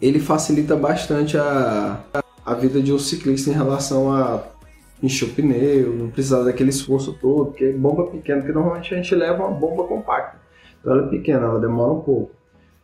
Ele 0.00 0.18
facilita 0.18 0.74
bastante 0.74 1.36
a, 1.36 2.02
a 2.44 2.54
vida 2.54 2.80
de 2.80 2.92
um 2.92 2.98
ciclista 2.98 3.50
em 3.50 3.52
relação 3.52 4.10
a 4.10 4.42
encher 5.02 5.28
o 5.28 5.34
pneu, 5.34 5.94
não 5.94 6.10
precisar 6.10 6.42
daquele 6.42 6.70
esforço 6.70 7.12
todo, 7.20 7.46
porque 7.46 7.70
bomba 7.72 8.06
pequena, 8.06 8.40
porque 8.40 8.52
normalmente 8.52 8.94
a 8.94 8.96
gente 8.96 9.14
leva 9.14 9.44
uma 9.44 9.54
bomba 9.54 9.84
compacta. 9.84 10.38
Então 10.80 10.92
ela 10.92 11.06
é 11.06 11.10
pequena, 11.10 11.46
ela 11.46 11.60
demora 11.60 11.92
um 11.92 12.00
pouco. 12.00 12.32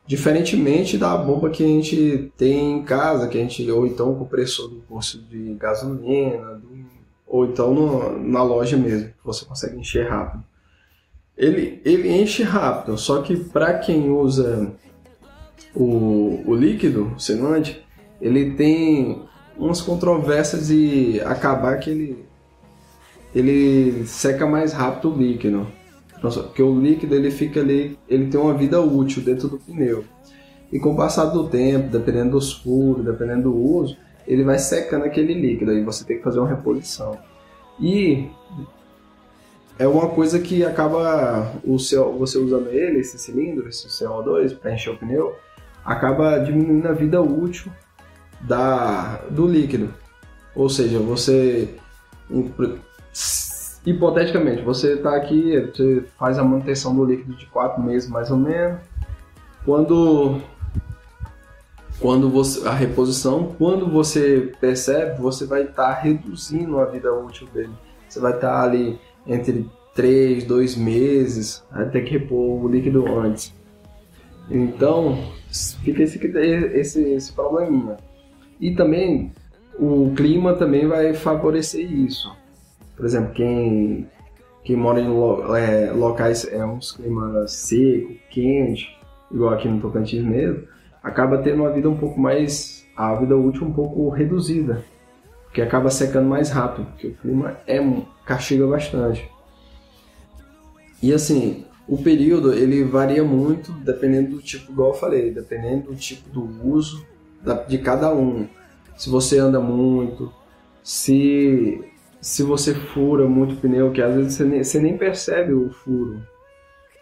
Diferentemente 0.07 0.99
da 0.99 1.17
bomba 1.17 1.49
que 1.49 1.65
a 1.65 1.67
gente 1.67 2.31
tem 2.37 2.73
em 2.73 2.83
casa, 2.83 3.27
que 3.27 3.39
a 3.39 3.41
gente 3.41 3.69
ou 3.71 3.87
então 3.87 4.13
o 4.13 4.17
compressor 4.17 4.69
do 4.69 4.83
de 5.31 5.55
gasolina, 5.55 6.55
do, 6.57 6.85
ou 7.27 7.47
então 7.47 7.73
no, 7.73 8.19
na 8.23 8.43
loja 8.43 8.77
mesmo, 8.77 9.09
que 9.09 9.25
você 9.25 9.47
consegue 9.47 9.79
encher 9.79 10.09
rápido. 10.09 10.45
Ele, 11.37 11.81
ele 11.85 12.09
enche 12.09 12.43
rápido, 12.43 12.97
só 12.97 13.21
que 13.23 13.37
para 13.37 13.79
quem 13.79 14.11
usa 14.11 14.73
o, 15.75 16.43
o 16.47 16.55
líquido, 16.55 17.13
o 17.17 17.21
selante, 17.21 17.85
ele 18.21 18.53
tem 18.53 19.23
umas 19.59 19.81
controvérsias 19.81 20.69
de 20.69 21.21
acabar 21.25 21.79
que 21.79 21.91
ele, 21.91 22.25
ele 23.35 24.07
seca 24.07 24.47
mais 24.47 24.73
rápido 24.73 25.13
o 25.13 25.17
líquido. 25.17 25.67
Porque 26.21 26.63
o 26.63 26.81
líquido 26.81 27.15
ele 27.15 27.31
fica 27.31 27.61
ali, 27.61 27.99
ele 28.09 28.29
tem 28.29 28.41
uma 28.41 28.55
vida 28.55 28.81
útil 28.81 29.23
dentro 29.23 29.49
do 29.49 29.59
pneu. 29.59 30.05
E 30.73 30.79
com 30.79 30.93
o 30.93 30.97
passar 30.97 31.27
do 31.27 31.49
tempo, 31.49 31.91
dependendo 31.91 32.31
dos 32.31 32.53
furos, 32.53 33.05
dependendo 33.05 33.43
do 33.43 33.57
uso, 33.57 33.97
ele 34.27 34.43
vai 34.43 34.59
secando 34.59 35.05
aquele 35.05 35.35
líquido, 35.35 35.71
aí 35.71 35.85
você 35.85 36.05
tem 36.05 36.17
que 36.17 36.25
fazer 36.25 36.39
uma 36.39 36.49
reposição. 36.49 37.19
E 37.79 38.29
é 39.79 39.87
uma 39.89 40.09
coisa 40.09 40.39
que 40.39 40.65
acaba 40.65 41.53
o 41.65 41.79
seu, 41.79 42.13
você 42.17 42.39
usando 42.39 42.69
ele, 42.69 43.01
esse 43.01 43.19
cilindro, 43.19 43.69
esse 43.69 43.89
CO2 43.89 44.57
para 44.57 44.73
encher 44.73 44.91
o 44.91 44.97
pneu, 44.97 45.37
acaba 45.85 46.39
diminuindo 46.39 46.87
a 46.89 46.93
vida 46.93 47.21
útil 47.21 47.71
da, 48.41 49.17
do 49.31 49.47
líquido. 49.47 49.93
Ou 50.55 50.69
seja, 50.69 50.99
você 51.01 51.75
hipoteticamente, 53.85 54.63
você 54.63 54.95
está 54.95 55.17
aqui, 55.17 55.61
você 55.61 56.05
faz 56.19 56.39
a 56.39 56.45
manutenção 56.45 56.95
do 56.95 57.05
líquido 57.05 57.35
de 57.35 57.47
quatro 57.47 57.83
meses 57.83 58.09
mais 58.09 58.31
ou 58.31 58.37
menos. 58.37 58.81
Quando 59.65 60.41
quando 62.01 62.29
você 62.29 62.67
a 62.67 62.73
reposição, 62.73 63.55
quando 63.57 63.89
você 63.89 64.53
percebe, 64.61 65.21
você 65.21 65.47
vai 65.47 65.63
estar 65.63 65.95
tá 65.95 66.01
reduzindo 66.01 66.79
a 66.79 66.85
vida 66.85 67.13
útil 67.13 67.49
dele. 67.53 67.73
Você 68.09 68.21
vai 68.21 68.35
estar 68.35 68.51
tá 68.51 68.63
ali 68.63 68.99
entre 69.27 69.67
3, 69.95 70.45
2 70.45 70.77
meses, 70.77 71.65
até 71.71 72.01
que 72.01 72.13
repor 72.13 72.65
o 72.65 72.69
líquido 72.69 73.07
antes. 73.19 73.55
Então, 74.51 75.19
fica 75.83 76.03
esse, 76.03 76.19
esse, 76.75 77.01
esse 77.01 77.33
probleminha. 77.33 77.97
E 78.61 78.75
também 78.75 79.33
o 79.79 80.13
clima 80.15 80.55
também 80.55 80.87
vai 80.87 81.15
favorecer 81.15 81.91
isso. 81.91 82.31
Por 82.97 83.05
exemplo, 83.05 83.33
quem, 83.33 84.09
quem 84.63 84.77
mora 84.77 85.01
em 85.01 85.09
lo, 85.09 85.55
é, 85.57 85.91
locais 85.93 86.47
é 86.51 86.65
uns 86.65 86.93
climas 86.93 87.53
seco, 87.53 88.13
quente, 88.31 88.89
igual 89.33 89.55
aqui 89.55 89.69
no 89.69 89.81
Tocantins 89.81 90.25
mesmo, 90.25 90.63
acaba 91.03 91.39
tendo 91.39 91.63
uma 91.63 91.73
vida 91.73 91.89
um 91.89 91.97
pouco 91.97 92.21
mais 92.21 92.87
a 92.97 93.15
vida 93.17 93.37
útil 93.37 93.67
um 93.67 93.73
pouco 93.73 94.09
reduzida, 94.11 94.85
porque 95.55 95.63
acaba 95.63 95.89
secando 95.89 96.29
mais 96.29 96.51
rápido, 96.51 96.85
porque 96.87 97.07
o 97.07 97.15
clima 97.15 97.57
é 97.65 97.79
castiga 98.27 98.67
bastante. 98.67 99.31
E 101.01 101.15
assim, 101.15 101.65
o 101.87 101.97
período 101.97 102.53
ele 102.53 102.83
varia 102.83 103.23
muito 103.23 103.71
dependendo 103.71 104.31
do 104.31 104.43
tipo, 104.43 104.73
igual 104.73 104.89
eu 104.89 104.95
falei, 104.95 105.31
dependendo 105.31 105.93
do 105.93 105.95
tipo 105.95 106.29
do 106.29 106.43
uso 106.69 107.07
de 107.69 107.79
cada 107.79 108.13
um. 108.13 108.49
Se 108.97 109.09
você 109.09 109.39
anda 109.39 109.61
muito, 109.61 110.33
se 110.83 111.81
se 112.21 112.43
você 112.43 112.75
fura 112.75 113.29
muito 113.29 113.55
pneu, 113.55 113.93
que 113.93 114.03
às 114.03 114.13
vezes 114.13 114.35
você 114.35 114.45
nem, 114.45 114.65
você 114.65 114.81
nem 114.81 114.99
percebe 114.99 115.53
o 115.53 115.71
furo. 115.71 116.21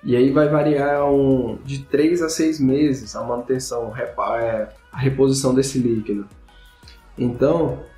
E 0.05 0.15
aí 0.15 0.31
vai 0.31 0.51
variar 0.51 1.11
um, 1.11 1.57
de 1.65 1.85
3 1.85 2.21
a 2.21 2.29
6 2.29 2.61
meses 2.61 3.17
a 3.17 3.23
manutenção, 3.23 3.97
é, 3.97 4.69
a 4.93 4.99
reposição 4.99 5.55
desse 5.55 5.79
líquido. 5.79 6.29
Então, 7.17 7.91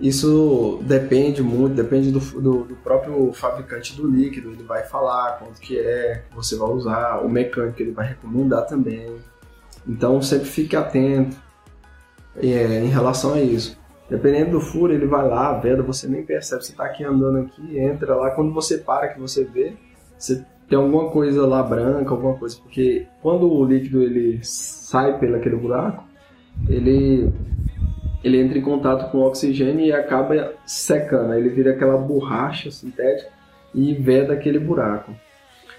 isso 0.00 0.80
depende 0.82 1.42
muito, 1.42 1.74
depende 1.74 2.12
do, 2.12 2.20
do, 2.20 2.64
do, 2.64 2.76
próprio 2.76 3.32
fabricante 3.32 3.96
do 3.96 4.06
líquido. 4.06 4.52
Ele 4.52 4.62
vai 4.62 4.84
falar 4.84 5.38
quanto 5.38 5.60
que 5.60 5.78
é 5.78 6.22
que 6.28 6.36
você 6.36 6.56
vai 6.56 6.68
usar, 6.68 7.18
o 7.24 7.28
mecânico 7.28 7.82
ele 7.82 7.90
vai 7.90 8.08
recomendar 8.08 8.66
também. 8.66 9.16
Então 9.86 10.22
sempre 10.22 10.46
fique 10.46 10.76
atento 10.76 11.36
é, 12.36 12.80
em 12.80 12.88
relação 12.88 13.34
a 13.34 13.40
isso. 13.40 13.76
Dependendo 14.08 14.52
do 14.52 14.60
furo, 14.60 14.92
ele 14.92 15.06
vai 15.06 15.28
lá, 15.28 15.58
veda, 15.58 15.82
você 15.82 16.06
nem 16.06 16.24
percebe, 16.24 16.64
você 16.64 16.72
está 16.72 16.84
aqui 16.84 17.04
andando 17.04 17.38
aqui, 17.38 17.78
entra 17.78 18.14
lá, 18.14 18.30
quando 18.30 18.54
você 18.54 18.78
para, 18.78 19.08
que 19.08 19.20
você 19.20 19.44
vê, 19.44 19.74
você 20.16 20.42
tem 20.66 20.78
alguma 20.78 21.10
coisa 21.10 21.46
lá 21.46 21.62
branca, 21.62 22.10
alguma 22.10 22.34
coisa, 22.34 22.56
porque 22.62 23.06
quando 23.20 23.50
o 23.50 23.64
líquido 23.64 24.02
ele 24.02 24.40
sai 24.42 25.18
pelo 25.18 25.36
aquele 25.36 25.56
buraco, 25.56 26.04
ele 26.68 27.30
ele 28.22 28.40
entra 28.40 28.58
em 28.58 28.62
contato 28.62 29.10
com 29.10 29.18
o 29.18 29.26
oxigênio 29.26 29.84
e 29.84 29.92
acaba 29.92 30.54
secando, 30.66 31.34
ele 31.34 31.48
vira 31.48 31.72
aquela 31.72 31.96
borracha 31.96 32.70
sintética 32.70 33.30
e 33.74 33.94
veda 33.94 34.32
aquele 34.32 34.58
buraco. 34.58 35.14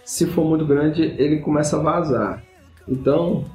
Se 0.03 0.25
for 0.25 0.45
muito 0.45 0.65
grande, 0.65 1.03
ele 1.17 1.39
começa 1.39 1.77
a 1.77 1.81
vazar. 1.81 2.43
Então, 2.87 3.45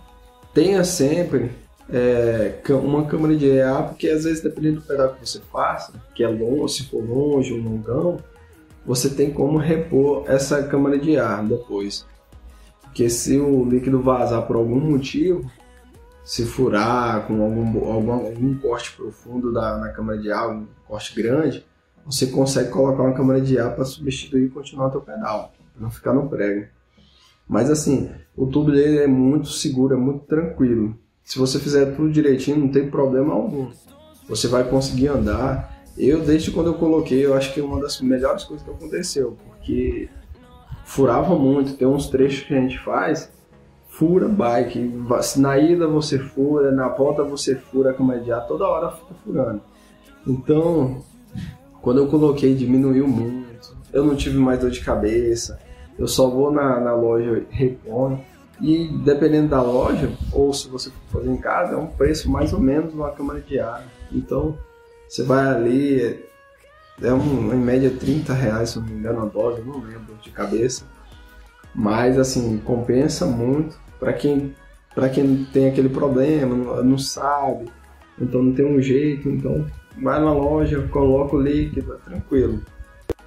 tenha 0.52 0.84
sempre 0.84 1.50
é, 1.90 2.54
uma 2.68 3.04
câmara 3.04 3.34
de 3.34 3.46
EA, 3.46 3.82
porque 3.82 4.08
às 4.08 4.24
vezes 4.24 4.42
dependendo 4.42 4.80
do 4.80 4.86
pedal 4.86 5.14
que 5.14 5.26
você 5.26 5.40
faça, 5.52 5.92
que 6.14 6.22
é 6.22 6.28
longe, 6.28 6.74
se 6.74 6.84
for 6.84 7.02
longe, 7.02 7.52
um 7.52 7.62
longão, 7.62 8.18
você 8.86 9.08
tem 9.08 9.30
como 9.30 9.58
repor 9.58 10.24
essa 10.26 10.62
câmara 10.62 10.98
de 10.98 11.16
ar 11.16 11.44
depois. 11.44 12.06
Porque 12.82 13.08
se 13.10 13.38
o 13.38 13.64
líquido 13.64 14.00
vazar 14.00 14.46
por 14.46 14.56
algum 14.56 14.78
motivo, 14.78 15.50
se 16.24 16.46
furar 16.46 17.26
com 17.26 17.42
algum, 17.42 17.92
algum, 17.92 18.12
algum 18.12 18.58
corte 18.58 18.92
profundo 18.92 19.52
da, 19.52 19.76
na 19.76 19.90
câmara 19.90 20.18
de 20.18 20.32
ar, 20.32 20.48
um 20.48 20.66
corte 20.88 21.14
grande, 21.14 21.64
você 22.06 22.26
consegue 22.26 22.70
colocar 22.70 23.02
uma 23.02 23.14
câmara 23.14 23.40
de 23.40 23.58
ar 23.58 23.74
para 23.74 23.84
substituir 23.84 24.46
e 24.46 24.50
continuar 24.50 24.88
o 24.88 24.90
teu 24.90 25.00
pedal, 25.02 25.52
não 25.78 25.90
ficar 25.90 26.14
no 26.14 26.28
prego. 26.28 26.66
Mas 27.46 27.70
assim, 27.70 28.10
o 28.34 28.46
tubo 28.46 28.72
dele 28.72 28.98
é 28.98 29.06
muito 29.06 29.48
seguro, 29.48 29.94
é 29.94 29.98
muito 29.98 30.24
tranquilo. 30.24 30.98
Se 31.22 31.38
você 31.38 31.58
fizer 31.58 31.94
tudo 31.94 32.10
direitinho, 32.10 32.58
não 32.58 32.68
tem 32.68 32.90
problema 32.90 33.34
algum. 33.34 33.70
Você 34.28 34.48
vai 34.48 34.64
conseguir 34.64 35.08
andar. 35.08 35.84
Eu, 35.96 36.24
desde 36.24 36.50
quando 36.50 36.68
eu 36.68 36.74
coloquei, 36.74 37.24
eu 37.24 37.34
acho 37.34 37.52
que 37.52 37.60
é 37.60 37.62
uma 37.62 37.80
das 37.80 38.00
melhores 38.00 38.44
coisas 38.44 38.66
que 38.66 38.72
aconteceu, 38.72 39.36
porque 39.46 40.08
furava 40.84 41.38
muito. 41.38 41.74
Tem 41.74 41.86
uns 41.86 42.08
trechos 42.08 42.46
que 42.46 42.54
a 42.54 42.60
gente 42.60 42.78
faz, 42.78 43.30
fura 43.94 44.28
bike. 44.28 44.92
Na 45.36 45.58
ida 45.58 45.86
você 45.86 46.18
fura, 46.18 46.70
na 46.70 46.88
volta 46.88 47.22
você 47.22 47.54
fura 47.54 47.90
a 47.90 47.94
câmera 47.94 48.20
de 48.20 48.32
ar, 48.32 48.46
toda 48.46 48.66
hora 48.66 48.90
fica 48.90 49.14
furando. 49.24 49.60
Então, 50.26 51.02
quando 51.80 51.98
eu 52.00 52.06
coloquei, 52.08 52.54
diminuiu 52.54 53.06
muito. 53.06 53.76
Eu 53.92 54.04
não 54.04 54.16
tive 54.16 54.38
mais 54.38 54.58
dor 54.58 54.70
de 54.70 54.80
cabeça. 54.80 55.58
Eu 55.98 56.08
só 56.08 56.28
vou 56.28 56.50
na, 56.50 56.80
na 56.80 56.94
loja 56.94 57.44
reponho. 57.50 58.20
E 58.60 58.88
dependendo 59.04 59.48
da 59.48 59.60
loja, 59.62 60.10
ou 60.32 60.52
se 60.52 60.68
você 60.68 60.90
for 60.90 61.20
fazer 61.20 61.30
em 61.30 61.36
casa, 61.36 61.74
é 61.74 61.76
um 61.76 61.86
preço 61.86 62.30
mais 62.30 62.52
ou 62.52 62.60
menos 62.60 62.94
uma 62.94 63.10
câmara 63.10 63.40
de 63.40 63.58
ar. 63.58 63.84
Então, 64.12 64.56
você 65.08 65.22
vai 65.22 65.46
ali, 65.46 66.24
é 67.02 67.12
um, 67.12 67.52
em 67.52 67.58
média 67.58 67.90
30 67.90 68.32
reais, 68.32 68.70
se 68.70 68.78
não 68.78 68.86
me 68.86 68.94
engano, 68.94 69.22
a 69.22 69.26
dose, 69.26 69.60
não 69.62 69.80
lembro 69.80 70.14
de 70.22 70.30
cabeça. 70.30 70.84
Mas, 71.74 72.16
assim, 72.16 72.58
compensa 72.64 73.26
muito 73.26 73.83
para 74.04 74.12
quem, 74.12 74.54
pra 74.94 75.08
quem 75.08 75.46
tem 75.50 75.66
aquele 75.66 75.88
problema, 75.88 76.54
não, 76.54 76.84
não 76.84 76.98
sabe, 76.98 77.64
então 78.20 78.42
não 78.42 78.52
tem 78.52 78.66
um 78.66 78.80
jeito, 78.82 79.30
então 79.30 79.64
vai 80.02 80.20
na 80.20 80.30
loja, 80.30 80.86
coloca 80.90 81.34
o 81.34 81.40
líquido, 81.40 81.94
é 81.94 82.10
tranquilo. 82.10 82.60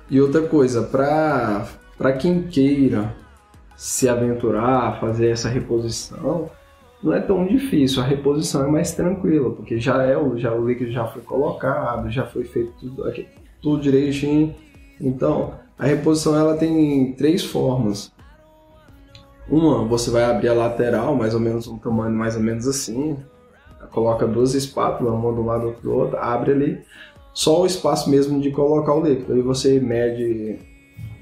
E 0.08 0.22
outra 0.22 0.44
coisa, 0.44 0.84
para 0.84 2.14
quem 2.14 2.44
queira 2.44 3.12
se 3.76 4.08
aventurar, 4.08 5.00
fazer 5.00 5.30
essa 5.30 5.50
reposição, 5.50 6.50
não 7.02 7.14
é 7.14 7.20
tão 7.20 7.46
difícil. 7.46 8.04
A 8.04 8.06
reposição 8.06 8.64
é 8.64 8.68
mais 8.68 8.92
tranquila, 8.94 9.52
porque 9.52 9.80
já 9.80 10.04
é 10.04 10.16
o, 10.16 10.38
já, 10.38 10.54
o 10.54 10.68
líquido 10.68 10.92
já 10.92 11.08
foi 11.08 11.24
colocado, 11.24 12.10
já 12.12 12.26
foi 12.26 12.44
feito 12.44 12.72
tudo, 12.80 13.04
tudo 13.62 13.82
direitinho. 13.82 14.54
Então, 15.02 15.56
a 15.78 15.86
reposição 15.86 16.38
ela 16.38 16.56
tem 16.56 17.14
três 17.14 17.44
formas. 17.44 18.12
Uma, 19.50 19.86
você 19.86 20.10
vai 20.12 20.24
abrir 20.24 20.50
a 20.50 20.54
lateral, 20.54 21.16
mais 21.16 21.34
ou 21.34 21.40
menos 21.40 21.68
um 21.68 21.78
tamanho 21.78 22.14
mais 22.14 22.36
ou 22.36 22.42
menos 22.42 22.68
assim, 22.68 23.18
coloca 23.92 24.28
duas 24.28 24.54
espátulas, 24.54 25.14
uma 25.14 25.32
do 25.32 25.44
lado 25.44 25.76
do 25.82 25.94
outro, 25.94 26.18
abre 26.18 26.52
ali, 26.52 26.82
só 27.34 27.62
o 27.62 27.66
espaço 27.66 28.10
mesmo 28.10 28.42
de 28.42 28.52
colocar 28.52 28.94
o 28.94 29.02
líquido. 29.02 29.34
Aí 29.34 29.42
você 29.42 29.80
mede 29.80 30.60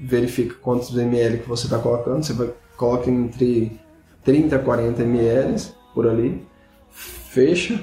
verifica 0.00 0.54
quantos 0.60 0.96
ml 0.96 1.38
que 1.38 1.48
você 1.48 1.66
está 1.66 1.78
colocando, 1.78 2.24
você 2.24 2.32
vai, 2.32 2.50
coloca 2.76 3.10
entre 3.10 3.78
30 4.24 4.56
a 4.56 4.58
40 4.58 5.02
ml 5.02 5.56
por 5.94 6.06
ali, 6.06 6.42
fecha 6.90 7.82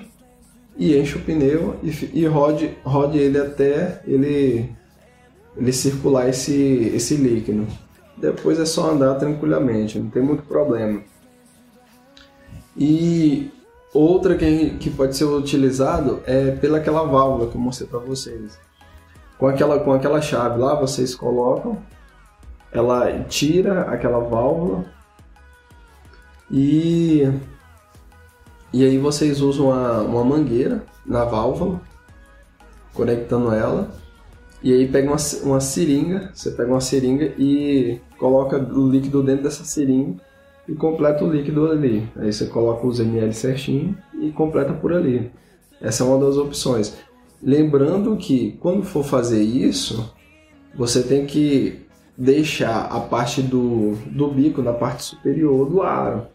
e 0.78 0.98
enche 0.98 1.18
o 1.18 1.22
pneu 1.22 1.76
e, 1.84 1.90
e 2.14 2.26
rode, 2.26 2.76
rode 2.84 3.18
ele 3.18 3.38
até 3.38 4.02
ele, 4.06 4.70
ele 5.56 5.74
circular 5.74 6.30
esse, 6.30 6.92
esse 6.96 7.16
líquido. 7.16 7.68
Depois 8.18 8.60
é 8.60 8.66
só 8.66 8.92
andar 8.92 9.16
tranquilamente, 9.16 10.00
não 10.00 10.10
tem 10.10 10.22
muito 10.22 10.44
problema. 10.44 11.02
E 12.78 13.52
outra 13.94 14.36
que, 14.36 14.72
que 14.78 14.90
pode 14.90 15.16
ser 15.16 15.26
utilizado 15.26 16.22
é 16.26 16.52
pela 16.52 16.78
aquela 16.78 17.04
válvula 17.04 17.50
que 17.50 17.56
eu 17.56 17.62
mostrei 17.62 17.90
para 17.90 18.00
vocês. 18.00 18.60
Com 19.38 19.48
aquela, 19.48 19.80
com 19.80 19.92
aquela 19.92 20.22
chave 20.22 20.60
lá, 20.60 20.76
vocês 20.76 21.14
colocam 21.16 21.78
ela 22.74 23.24
tira 23.30 23.82
aquela 23.82 24.20
válvula 24.20 24.84
e 26.50 27.32
e 28.74 28.84
aí 28.84 28.98
vocês 28.98 29.40
usam 29.40 29.68
uma, 29.68 30.02
uma 30.02 30.24
mangueira 30.24 30.84
na 31.06 31.24
válvula 31.24 31.80
conectando 32.94 33.54
ela 33.54 33.92
e 34.64 34.74
aí 34.74 34.88
pega 34.88 35.08
uma, 35.08 35.18
uma 35.44 35.60
seringa 35.60 36.32
você 36.34 36.52
pega 36.52 36.70
uma 36.70 36.82
seringa 36.82 37.34
e 37.38 38.00
coloca 38.18 38.58
o 38.58 38.90
líquido 38.90 39.22
dentro 39.22 39.44
dessa 39.44 39.64
seringa 39.64 40.16
e 40.68 40.74
completa 40.74 41.24
o 41.24 41.30
líquido 41.30 41.70
ali 41.70 42.08
aí 42.16 42.32
você 42.32 42.46
coloca 42.46 42.88
os 42.88 43.00
ml 43.00 43.34
certinho 43.34 43.98
e 44.20 44.32
completa 44.32 44.74
por 44.74 44.94
ali 44.94 45.32
essa 45.82 46.04
é 46.04 46.08
uma 46.08 46.24
das 46.24 46.38
opções 46.38 46.96
lembrando 47.42 48.16
que 48.18 48.58
quando 48.60 48.84
for 48.84 49.04
fazer 49.04 49.42
isso 49.42 50.14
você 50.76 51.04
tem 51.04 51.26
que 51.26 51.84
deixar 52.18 52.86
a 52.86 53.00
parte 53.00 53.42
do, 53.42 53.96
do 54.06 54.28
bico 54.30 54.62
na 54.62 54.74
parte 54.74 55.04
superior 55.04 55.70
do 55.70 55.82
aro. 55.82 56.28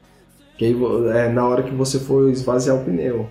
Que 0.56 0.66
aí, 0.66 0.76
é 1.14 1.28
na 1.28 1.46
hora 1.46 1.62
que 1.62 1.74
você 1.74 1.98
for 1.98 2.28
esvaziar 2.30 2.76
o 2.76 2.84
pneu. 2.84 3.28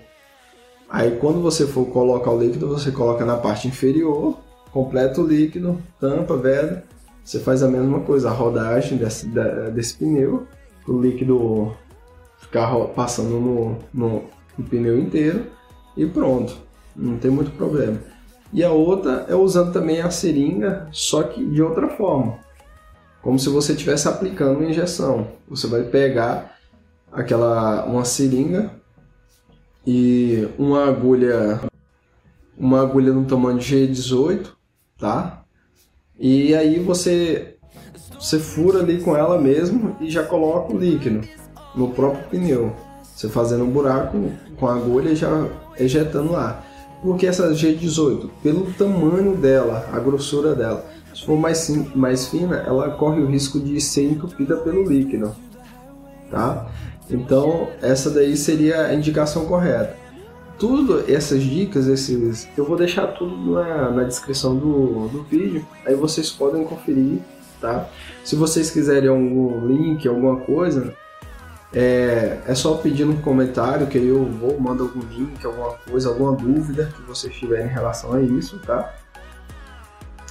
Aí 0.90 1.18
quando 1.18 1.42
você 1.42 1.68
for 1.68 1.86
colocar 1.88 2.32
o 2.32 2.40
líquido, 2.40 2.68
você 2.68 2.92
coloca 2.92 3.26
na 3.26 3.36
parte 3.36 3.68
inferior, 3.68 4.38
completa 4.78 5.20
o 5.20 5.26
líquido, 5.26 5.82
tampa, 6.00 6.38
veda. 6.38 6.84
Você 7.24 7.40
faz 7.40 7.64
a 7.64 7.68
mesma 7.68 8.02
coisa, 8.02 8.30
a 8.30 8.32
rodagem 8.32 8.96
desse, 8.96 9.28
desse 9.74 9.96
pneu, 9.96 10.46
o 10.88 11.02
líquido 11.02 11.76
ficar 12.38 12.72
passando 12.90 13.40
no, 13.40 13.80
no, 13.92 14.24
no 14.56 14.66
pneu 14.66 15.00
inteiro 15.00 15.48
e 15.98 16.06
pronto. 16.06 16.56
Não 16.96 17.18
tem 17.18 17.32
muito 17.32 17.50
problema. 17.52 17.98
E 18.54 18.64
a 18.64 18.72
outra 18.72 19.26
é 19.28 19.34
usando 19.34 19.74
também 19.74 20.00
a 20.00 20.12
seringa, 20.12 20.88
só 20.92 21.24
que 21.24 21.44
de 21.44 21.60
outra 21.60 21.90
forma. 21.90 22.38
Como 23.24 23.40
se 23.40 23.50
você 23.50 23.74
estivesse 23.74 24.08
aplicando 24.08 24.60
uma 24.60 24.70
injeção. 24.70 25.28
Você 25.50 25.66
vai 25.66 25.86
pegar 25.86 26.56
aquela 27.12 27.84
uma 27.86 28.06
seringa 28.06 28.72
e 29.88 30.48
uma 30.56 30.86
agulha 30.88 31.62
uma 32.56 32.82
agulha 32.82 33.12
no 33.12 33.26
tamanho 33.26 33.58
de 33.58 33.76
G18, 33.76 34.57
tá? 34.98 35.44
E 36.20 36.56
aí 36.56 36.80
você 36.80 37.58
você 38.20 38.40
fura 38.40 38.80
ali 38.80 39.00
com 39.00 39.16
ela 39.16 39.40
mesmo 39.40 39.96
e 40.02 40.10
já 40.10 40.24
coloca 40.24 40.74
o 40.74 40.78
líquido 40.78 41.22
no 41.76 41.90
próprio 41.92 42.24
pneu. 42.30 42.74
Você 43.04 43.30
fazendo 43.30 43.64
um 43.64 43.70
buraco 43.70 44.32
com 44.60 44.68
a 44.68 44.76
agulha 44.76 45.12
e 45.12 45.16
já 45.16 45.48
ejetando 45.78 46.32
lá. 46.32 46.64
Porque 47.02 47.28
essa 47.28 47.52
G18, 47.52 48.30
pelo 48.42 48.72
tamanho 48.74 49.36
dela, 49.38 49.88
a 49.94 50.00
grossura 50.00 50.56
dela, 50.56 50.84
se 51.14 51.26
for 51.26 51.38
mais, 51.38 51.70
mais 51.96 52.28
fina, 52.28 52.58
ela 52.58 52.90
corre 52.92 53.22
o 53.22 53.28
risco 53.28 53.60
de 53.60 53.80
ser 53.80 54.04
entupida 54.04 54.58
pelo 54.58 54.84
líquido, 54.84 55.36
tá? 56.32 56.68
Então, 57.10 57.70
essa 57.82 58.10
daí 58.10 58.36
seria 58.36 58.88
a 58.88 58.94
indicação 58.94 59.46
correta. 59.46 59.96
Tudo 60.60 61.04
essas 61.08 61.44
dicas, 61.44 61.88
esses, 61.88 62.48
eu 62.58 62.66
vou 62.66 62.76
deixar 62.76 63.08
tudo 63.08 63.54
na, 63.54 63.92
na 63.92 64.04
descrição 64.04 64.56
do, 64.56 65.08
do 65.10 65.24
vídeo, 65.24 65.66
aí 65.86 65.94
vocês 65.94 66.32
podem 66.32 66.64
conferir, 66.64 67.20
tá? 67.62 67.88
Se 68.24 68.36
vocês 68.36 68.72
quiserem 68.72 69.10
algum 69.10 69.68
link, 69.68 70.08
alguma 70.08 70.38
coisa, 70.38 70.96
é, 71.74 72.40
é 72.48 72.56
só 72.56 72.76
pedir 72.76 73.06
no 73.06 73.22
comentário 73.22 73.86
que 73.88 74.00
eu 74.00 74.26
vou 74.26 74.60
mandar 74.60 74.84
algum 74.84 75.02
link, 75.02 75.46
alguma 75.46 75.74
coisa, 75.74 76.10
alguma 76.10 76.34
dúvida 76.34 76.92
que 76.96 77.02
vocês 77.04 77.36
tiverem 77.36 77.68
em 77.68 77.74
relação 77.74 78.14
a 78.14 78.22
isso, 78.22 78.58
tá? 78.60 78.96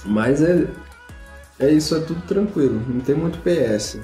Mas 0.05 0.41
é, 0.41 0.67
é 1.59 1.71
isso, 1.71 1.95
é 1.95 1.99
tudo 1.99 2.21
tranquilo, 2.27 2.81
não 2.87 2.99
tem 2.99 3.15
muito 3.15 3.39
PS. 3.39 3.99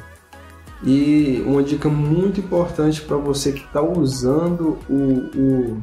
E 0.86 1.42
uma 1.46 1.64
dica 1.64 1.88
muito 1.90 2.40
importante 2.40 3.02
para 3.02 3.16
você 3.18 3.52
que 3.54 3.64
está 3.66 3.82
usando 3.82 4.78
o, 4.90 4.94
o, 4.94 5.82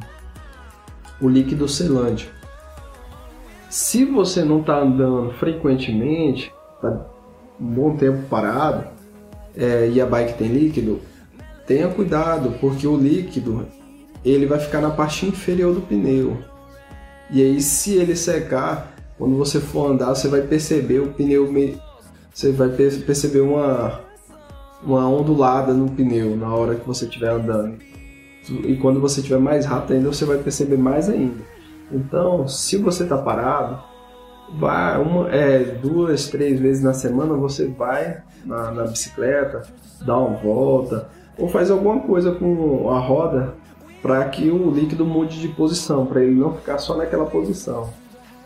o 1.20 1.28
líquido 1.28 1.68
selante. 1.68 2.30
Se 3.68 4.04
você 4.04 4.42
não 4.42 4.60
está 4.60 4.78
andando 4.80 5.32
frequentemente, 5.34 6.52
tá 6.80 7.06
um 7.60 7.66
bom 7.66 7.96
tempo 7.96 8.22
parado, 8.28 8.84
é, 9.56 9.88
e 9.88 10.00
a 10.00 10.06
bike 10.06 10.34
tem 10.34 10.48
líquido, 10.48 11.00
tenha 11.66 11.88
cuidado, 11.88 12.54
porque 12.60 12.86
o 12.86 12.96
líquido 12.96 13.66
ele 14.24 14.46
vai 14.46 14.58
ficar 14.58 14.80
na 14.80 14.90
parte 14.90 15.26
inferior 15.26 15.74
do 15.74 15.80
pneu. 15.80 16.36
E 17.30 17.40
aí, 17.42 17.60
se 17.60 17.94
ele 17.94 18.16
secar, 18.16 18.92
quando 19.16 19.36
você 19.36 19.60
for 19.60 19.90
andar, 19.92 20.14
você 20.14 20.28
vai 20.28 20.42
perceber 20.42 20.98
o 20.98 21.12
pneu. 21.12 21.48
Você 22.34 22.50
vai 22.50 22.68
perceber 22.70 23.40
uma, 23.40 24.00
uma 24.82 25.08
ondulada 25.08 25.72
no 25.72 25.90
pneu 25.90 26.36
na 26.36 26.52
hora 26.52 26.74
que 26.74 26.86
você 26.86 27.04
estiver 27.04 27.30
andando. 27.30 27.78
E 28.48 28.76
quando 28.76 29.00
você 29.00 29.20
estiver 29.20 29.38
mais 29.38 29.66
rápido 29.66 29.94
ainda, 29.94 30.12
você 30.12 30.24
vai 30.24 30.38
perceber 30.38 30.76
mais 30.76 31.08
ainda. 31.08 31.42
Então, 31.92 32.46
se 32.48 32.76
você 32.76 33.02
está 33.02 33.18
parado, 33.18 33.78
vai 34.58 35.00
uma, 35.00 35.28
é, 35.30 35.58
duas, 35.58 36.28
três 36.28 36.58
vezes 36.58 36.82
na 36.82 36.92
semana 36.92 37.34
você 37.34 37.66
vai 37.66 38.22
na, 38.44 38.70
na 38.70 38.84
bicicleta, 38.84 39.62
dá 40.04 40.16
uma 40.16 40.36
volta 40.38 41.08
ou 41.38 41.48
faz 41.48 41.70
alguma 41.70 42.00
coisa 42.00 42.32
com 42.32 42.90
a 42.90 42.98
roda 42.98 43.54
para 44.02 44.24
que 44.28 44.50
o 44.50 44.70
líquido 44.70 45.04
mude 45.04 45.40
de 45.40 45.48
posição, 45.48 46.06
para 46.06 46.22
ele 46.22 46.34
não 46.34 46.54
ficar 46.54 46.78
só 46.78 46.96
naquela 46.96 47.26
posição. 47.26 47.90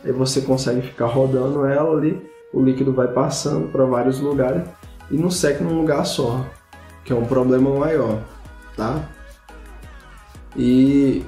Aí 0.04 0.12
você 0.12 0.40
consegue 0.40 0.83
ficar 0.83 1.07
rodando 1.07 1.64
ela 1.64 1.96
ali, 1.96 2.20
o 2.52 2.61
líquido 2.61 2.92
vai 2.92 3.09
passando 3.09 3.68
para 3.68 3.85
vários 3.85 4.20
lugares 4.20 4.62
e 5.11 5.16
não 5.16 5.30
seca 5.30 5.62
num 5.62 5.80
lugar 5.80 6.04
só, 6.04 6.44
que 7.04 7.12
é 7.12 7.16
um 7.16 7.24
problema 7.24 7.70
maior, 7.70 8.20
tá? 8.76 9.09
E 10.56 11.24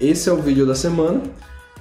esse 0.00 0.28
é 0.28 0.32
o 0.32 0.36
vídeo 0.36 0.66
da 0.66 0.74
semana. 0.74 1.22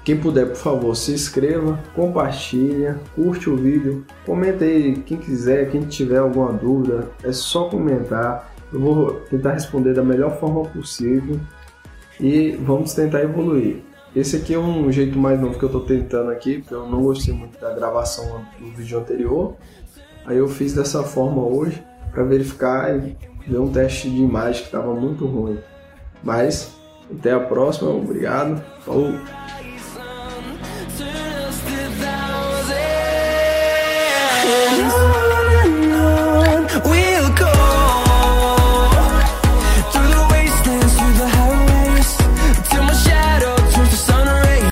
Quem 0.03 0.17
puder, 0.17 0.47
por 0.47 0.55
favor, 0.55 0.95
se 0.95 1.11
inscreva, 1.11 1.77
compartilha, 1.93 2.97
curte 3.13 3.49
o 3.49 3.57
vídeo, 3.57 4.05
comente 4.25 4.63
aí 4.63 4.95
quem 5.05 5.17
quiser, 5.17 5.69
quem 5.69 5.81
tiver 5.81 6.19
alguma 6.19 6.53
dúvida, 6.53 7.09
é 7.23 7.33
só 7.33 7.65
comentar. 7.67 8.53
Eu 8.71 8.79
vou 8.79 9.11
tentar 9.29 9.51
responder 9.51 9.93
da 9.93 10.03
melhor 10.03 10.39
forma 10.39 10.63
possível 10.63 11.37
e 12.19 12.51
vamos 12.51 12.93
tentar 12.93 13.21
evoluir. 13.21 13.83
Esse 14.15 14.37
aqui 14.37 14.53
é 14.53 14.59
um 14.59 14.89
jeito 14.91 15.19
mais 15.19 15.39
novo 15.39 15.59
que 15.59 15.65
eu 15.65 15.67
estou 15.67 15.81
tentando 15.81 16.31
aqui, 16.31 16.59
porque 16.59 16.73
eu 16.73 16.87
não 16.87 17.03
gostei 17.03 17.33
muito 17.33 17.59
da 17.59 17.73
gravação 17.73 18.45
do 18.57 18.71
vídeo 18.71 18.97
anterior. 18.99 19.55
Aí 20.25 20.37
eu 20.37 20.47
fiz 20.47 20.73
dessa 20.73 21.03
forma 21.03 21.41
hoje 21.41 21.83
para 22.11 22.23
verificar 22.23 22.95
e 22.95 23.17
ver 23.45 23.59
um 23.59 23.71
teste 23.71 24.09
de 24.09 24.21
imagem 24.21 24.61
que 24.61 24.67
estava 24.67 24.93
muito 24.93 25.25
ruim. 25.25 25.59
Mas 26.23 26.76
até 27.11 27.31
a 27.31 27.39
próxima, 27.39 27.89
obrigado, 27.91 28.63
falou! 28.81 29.13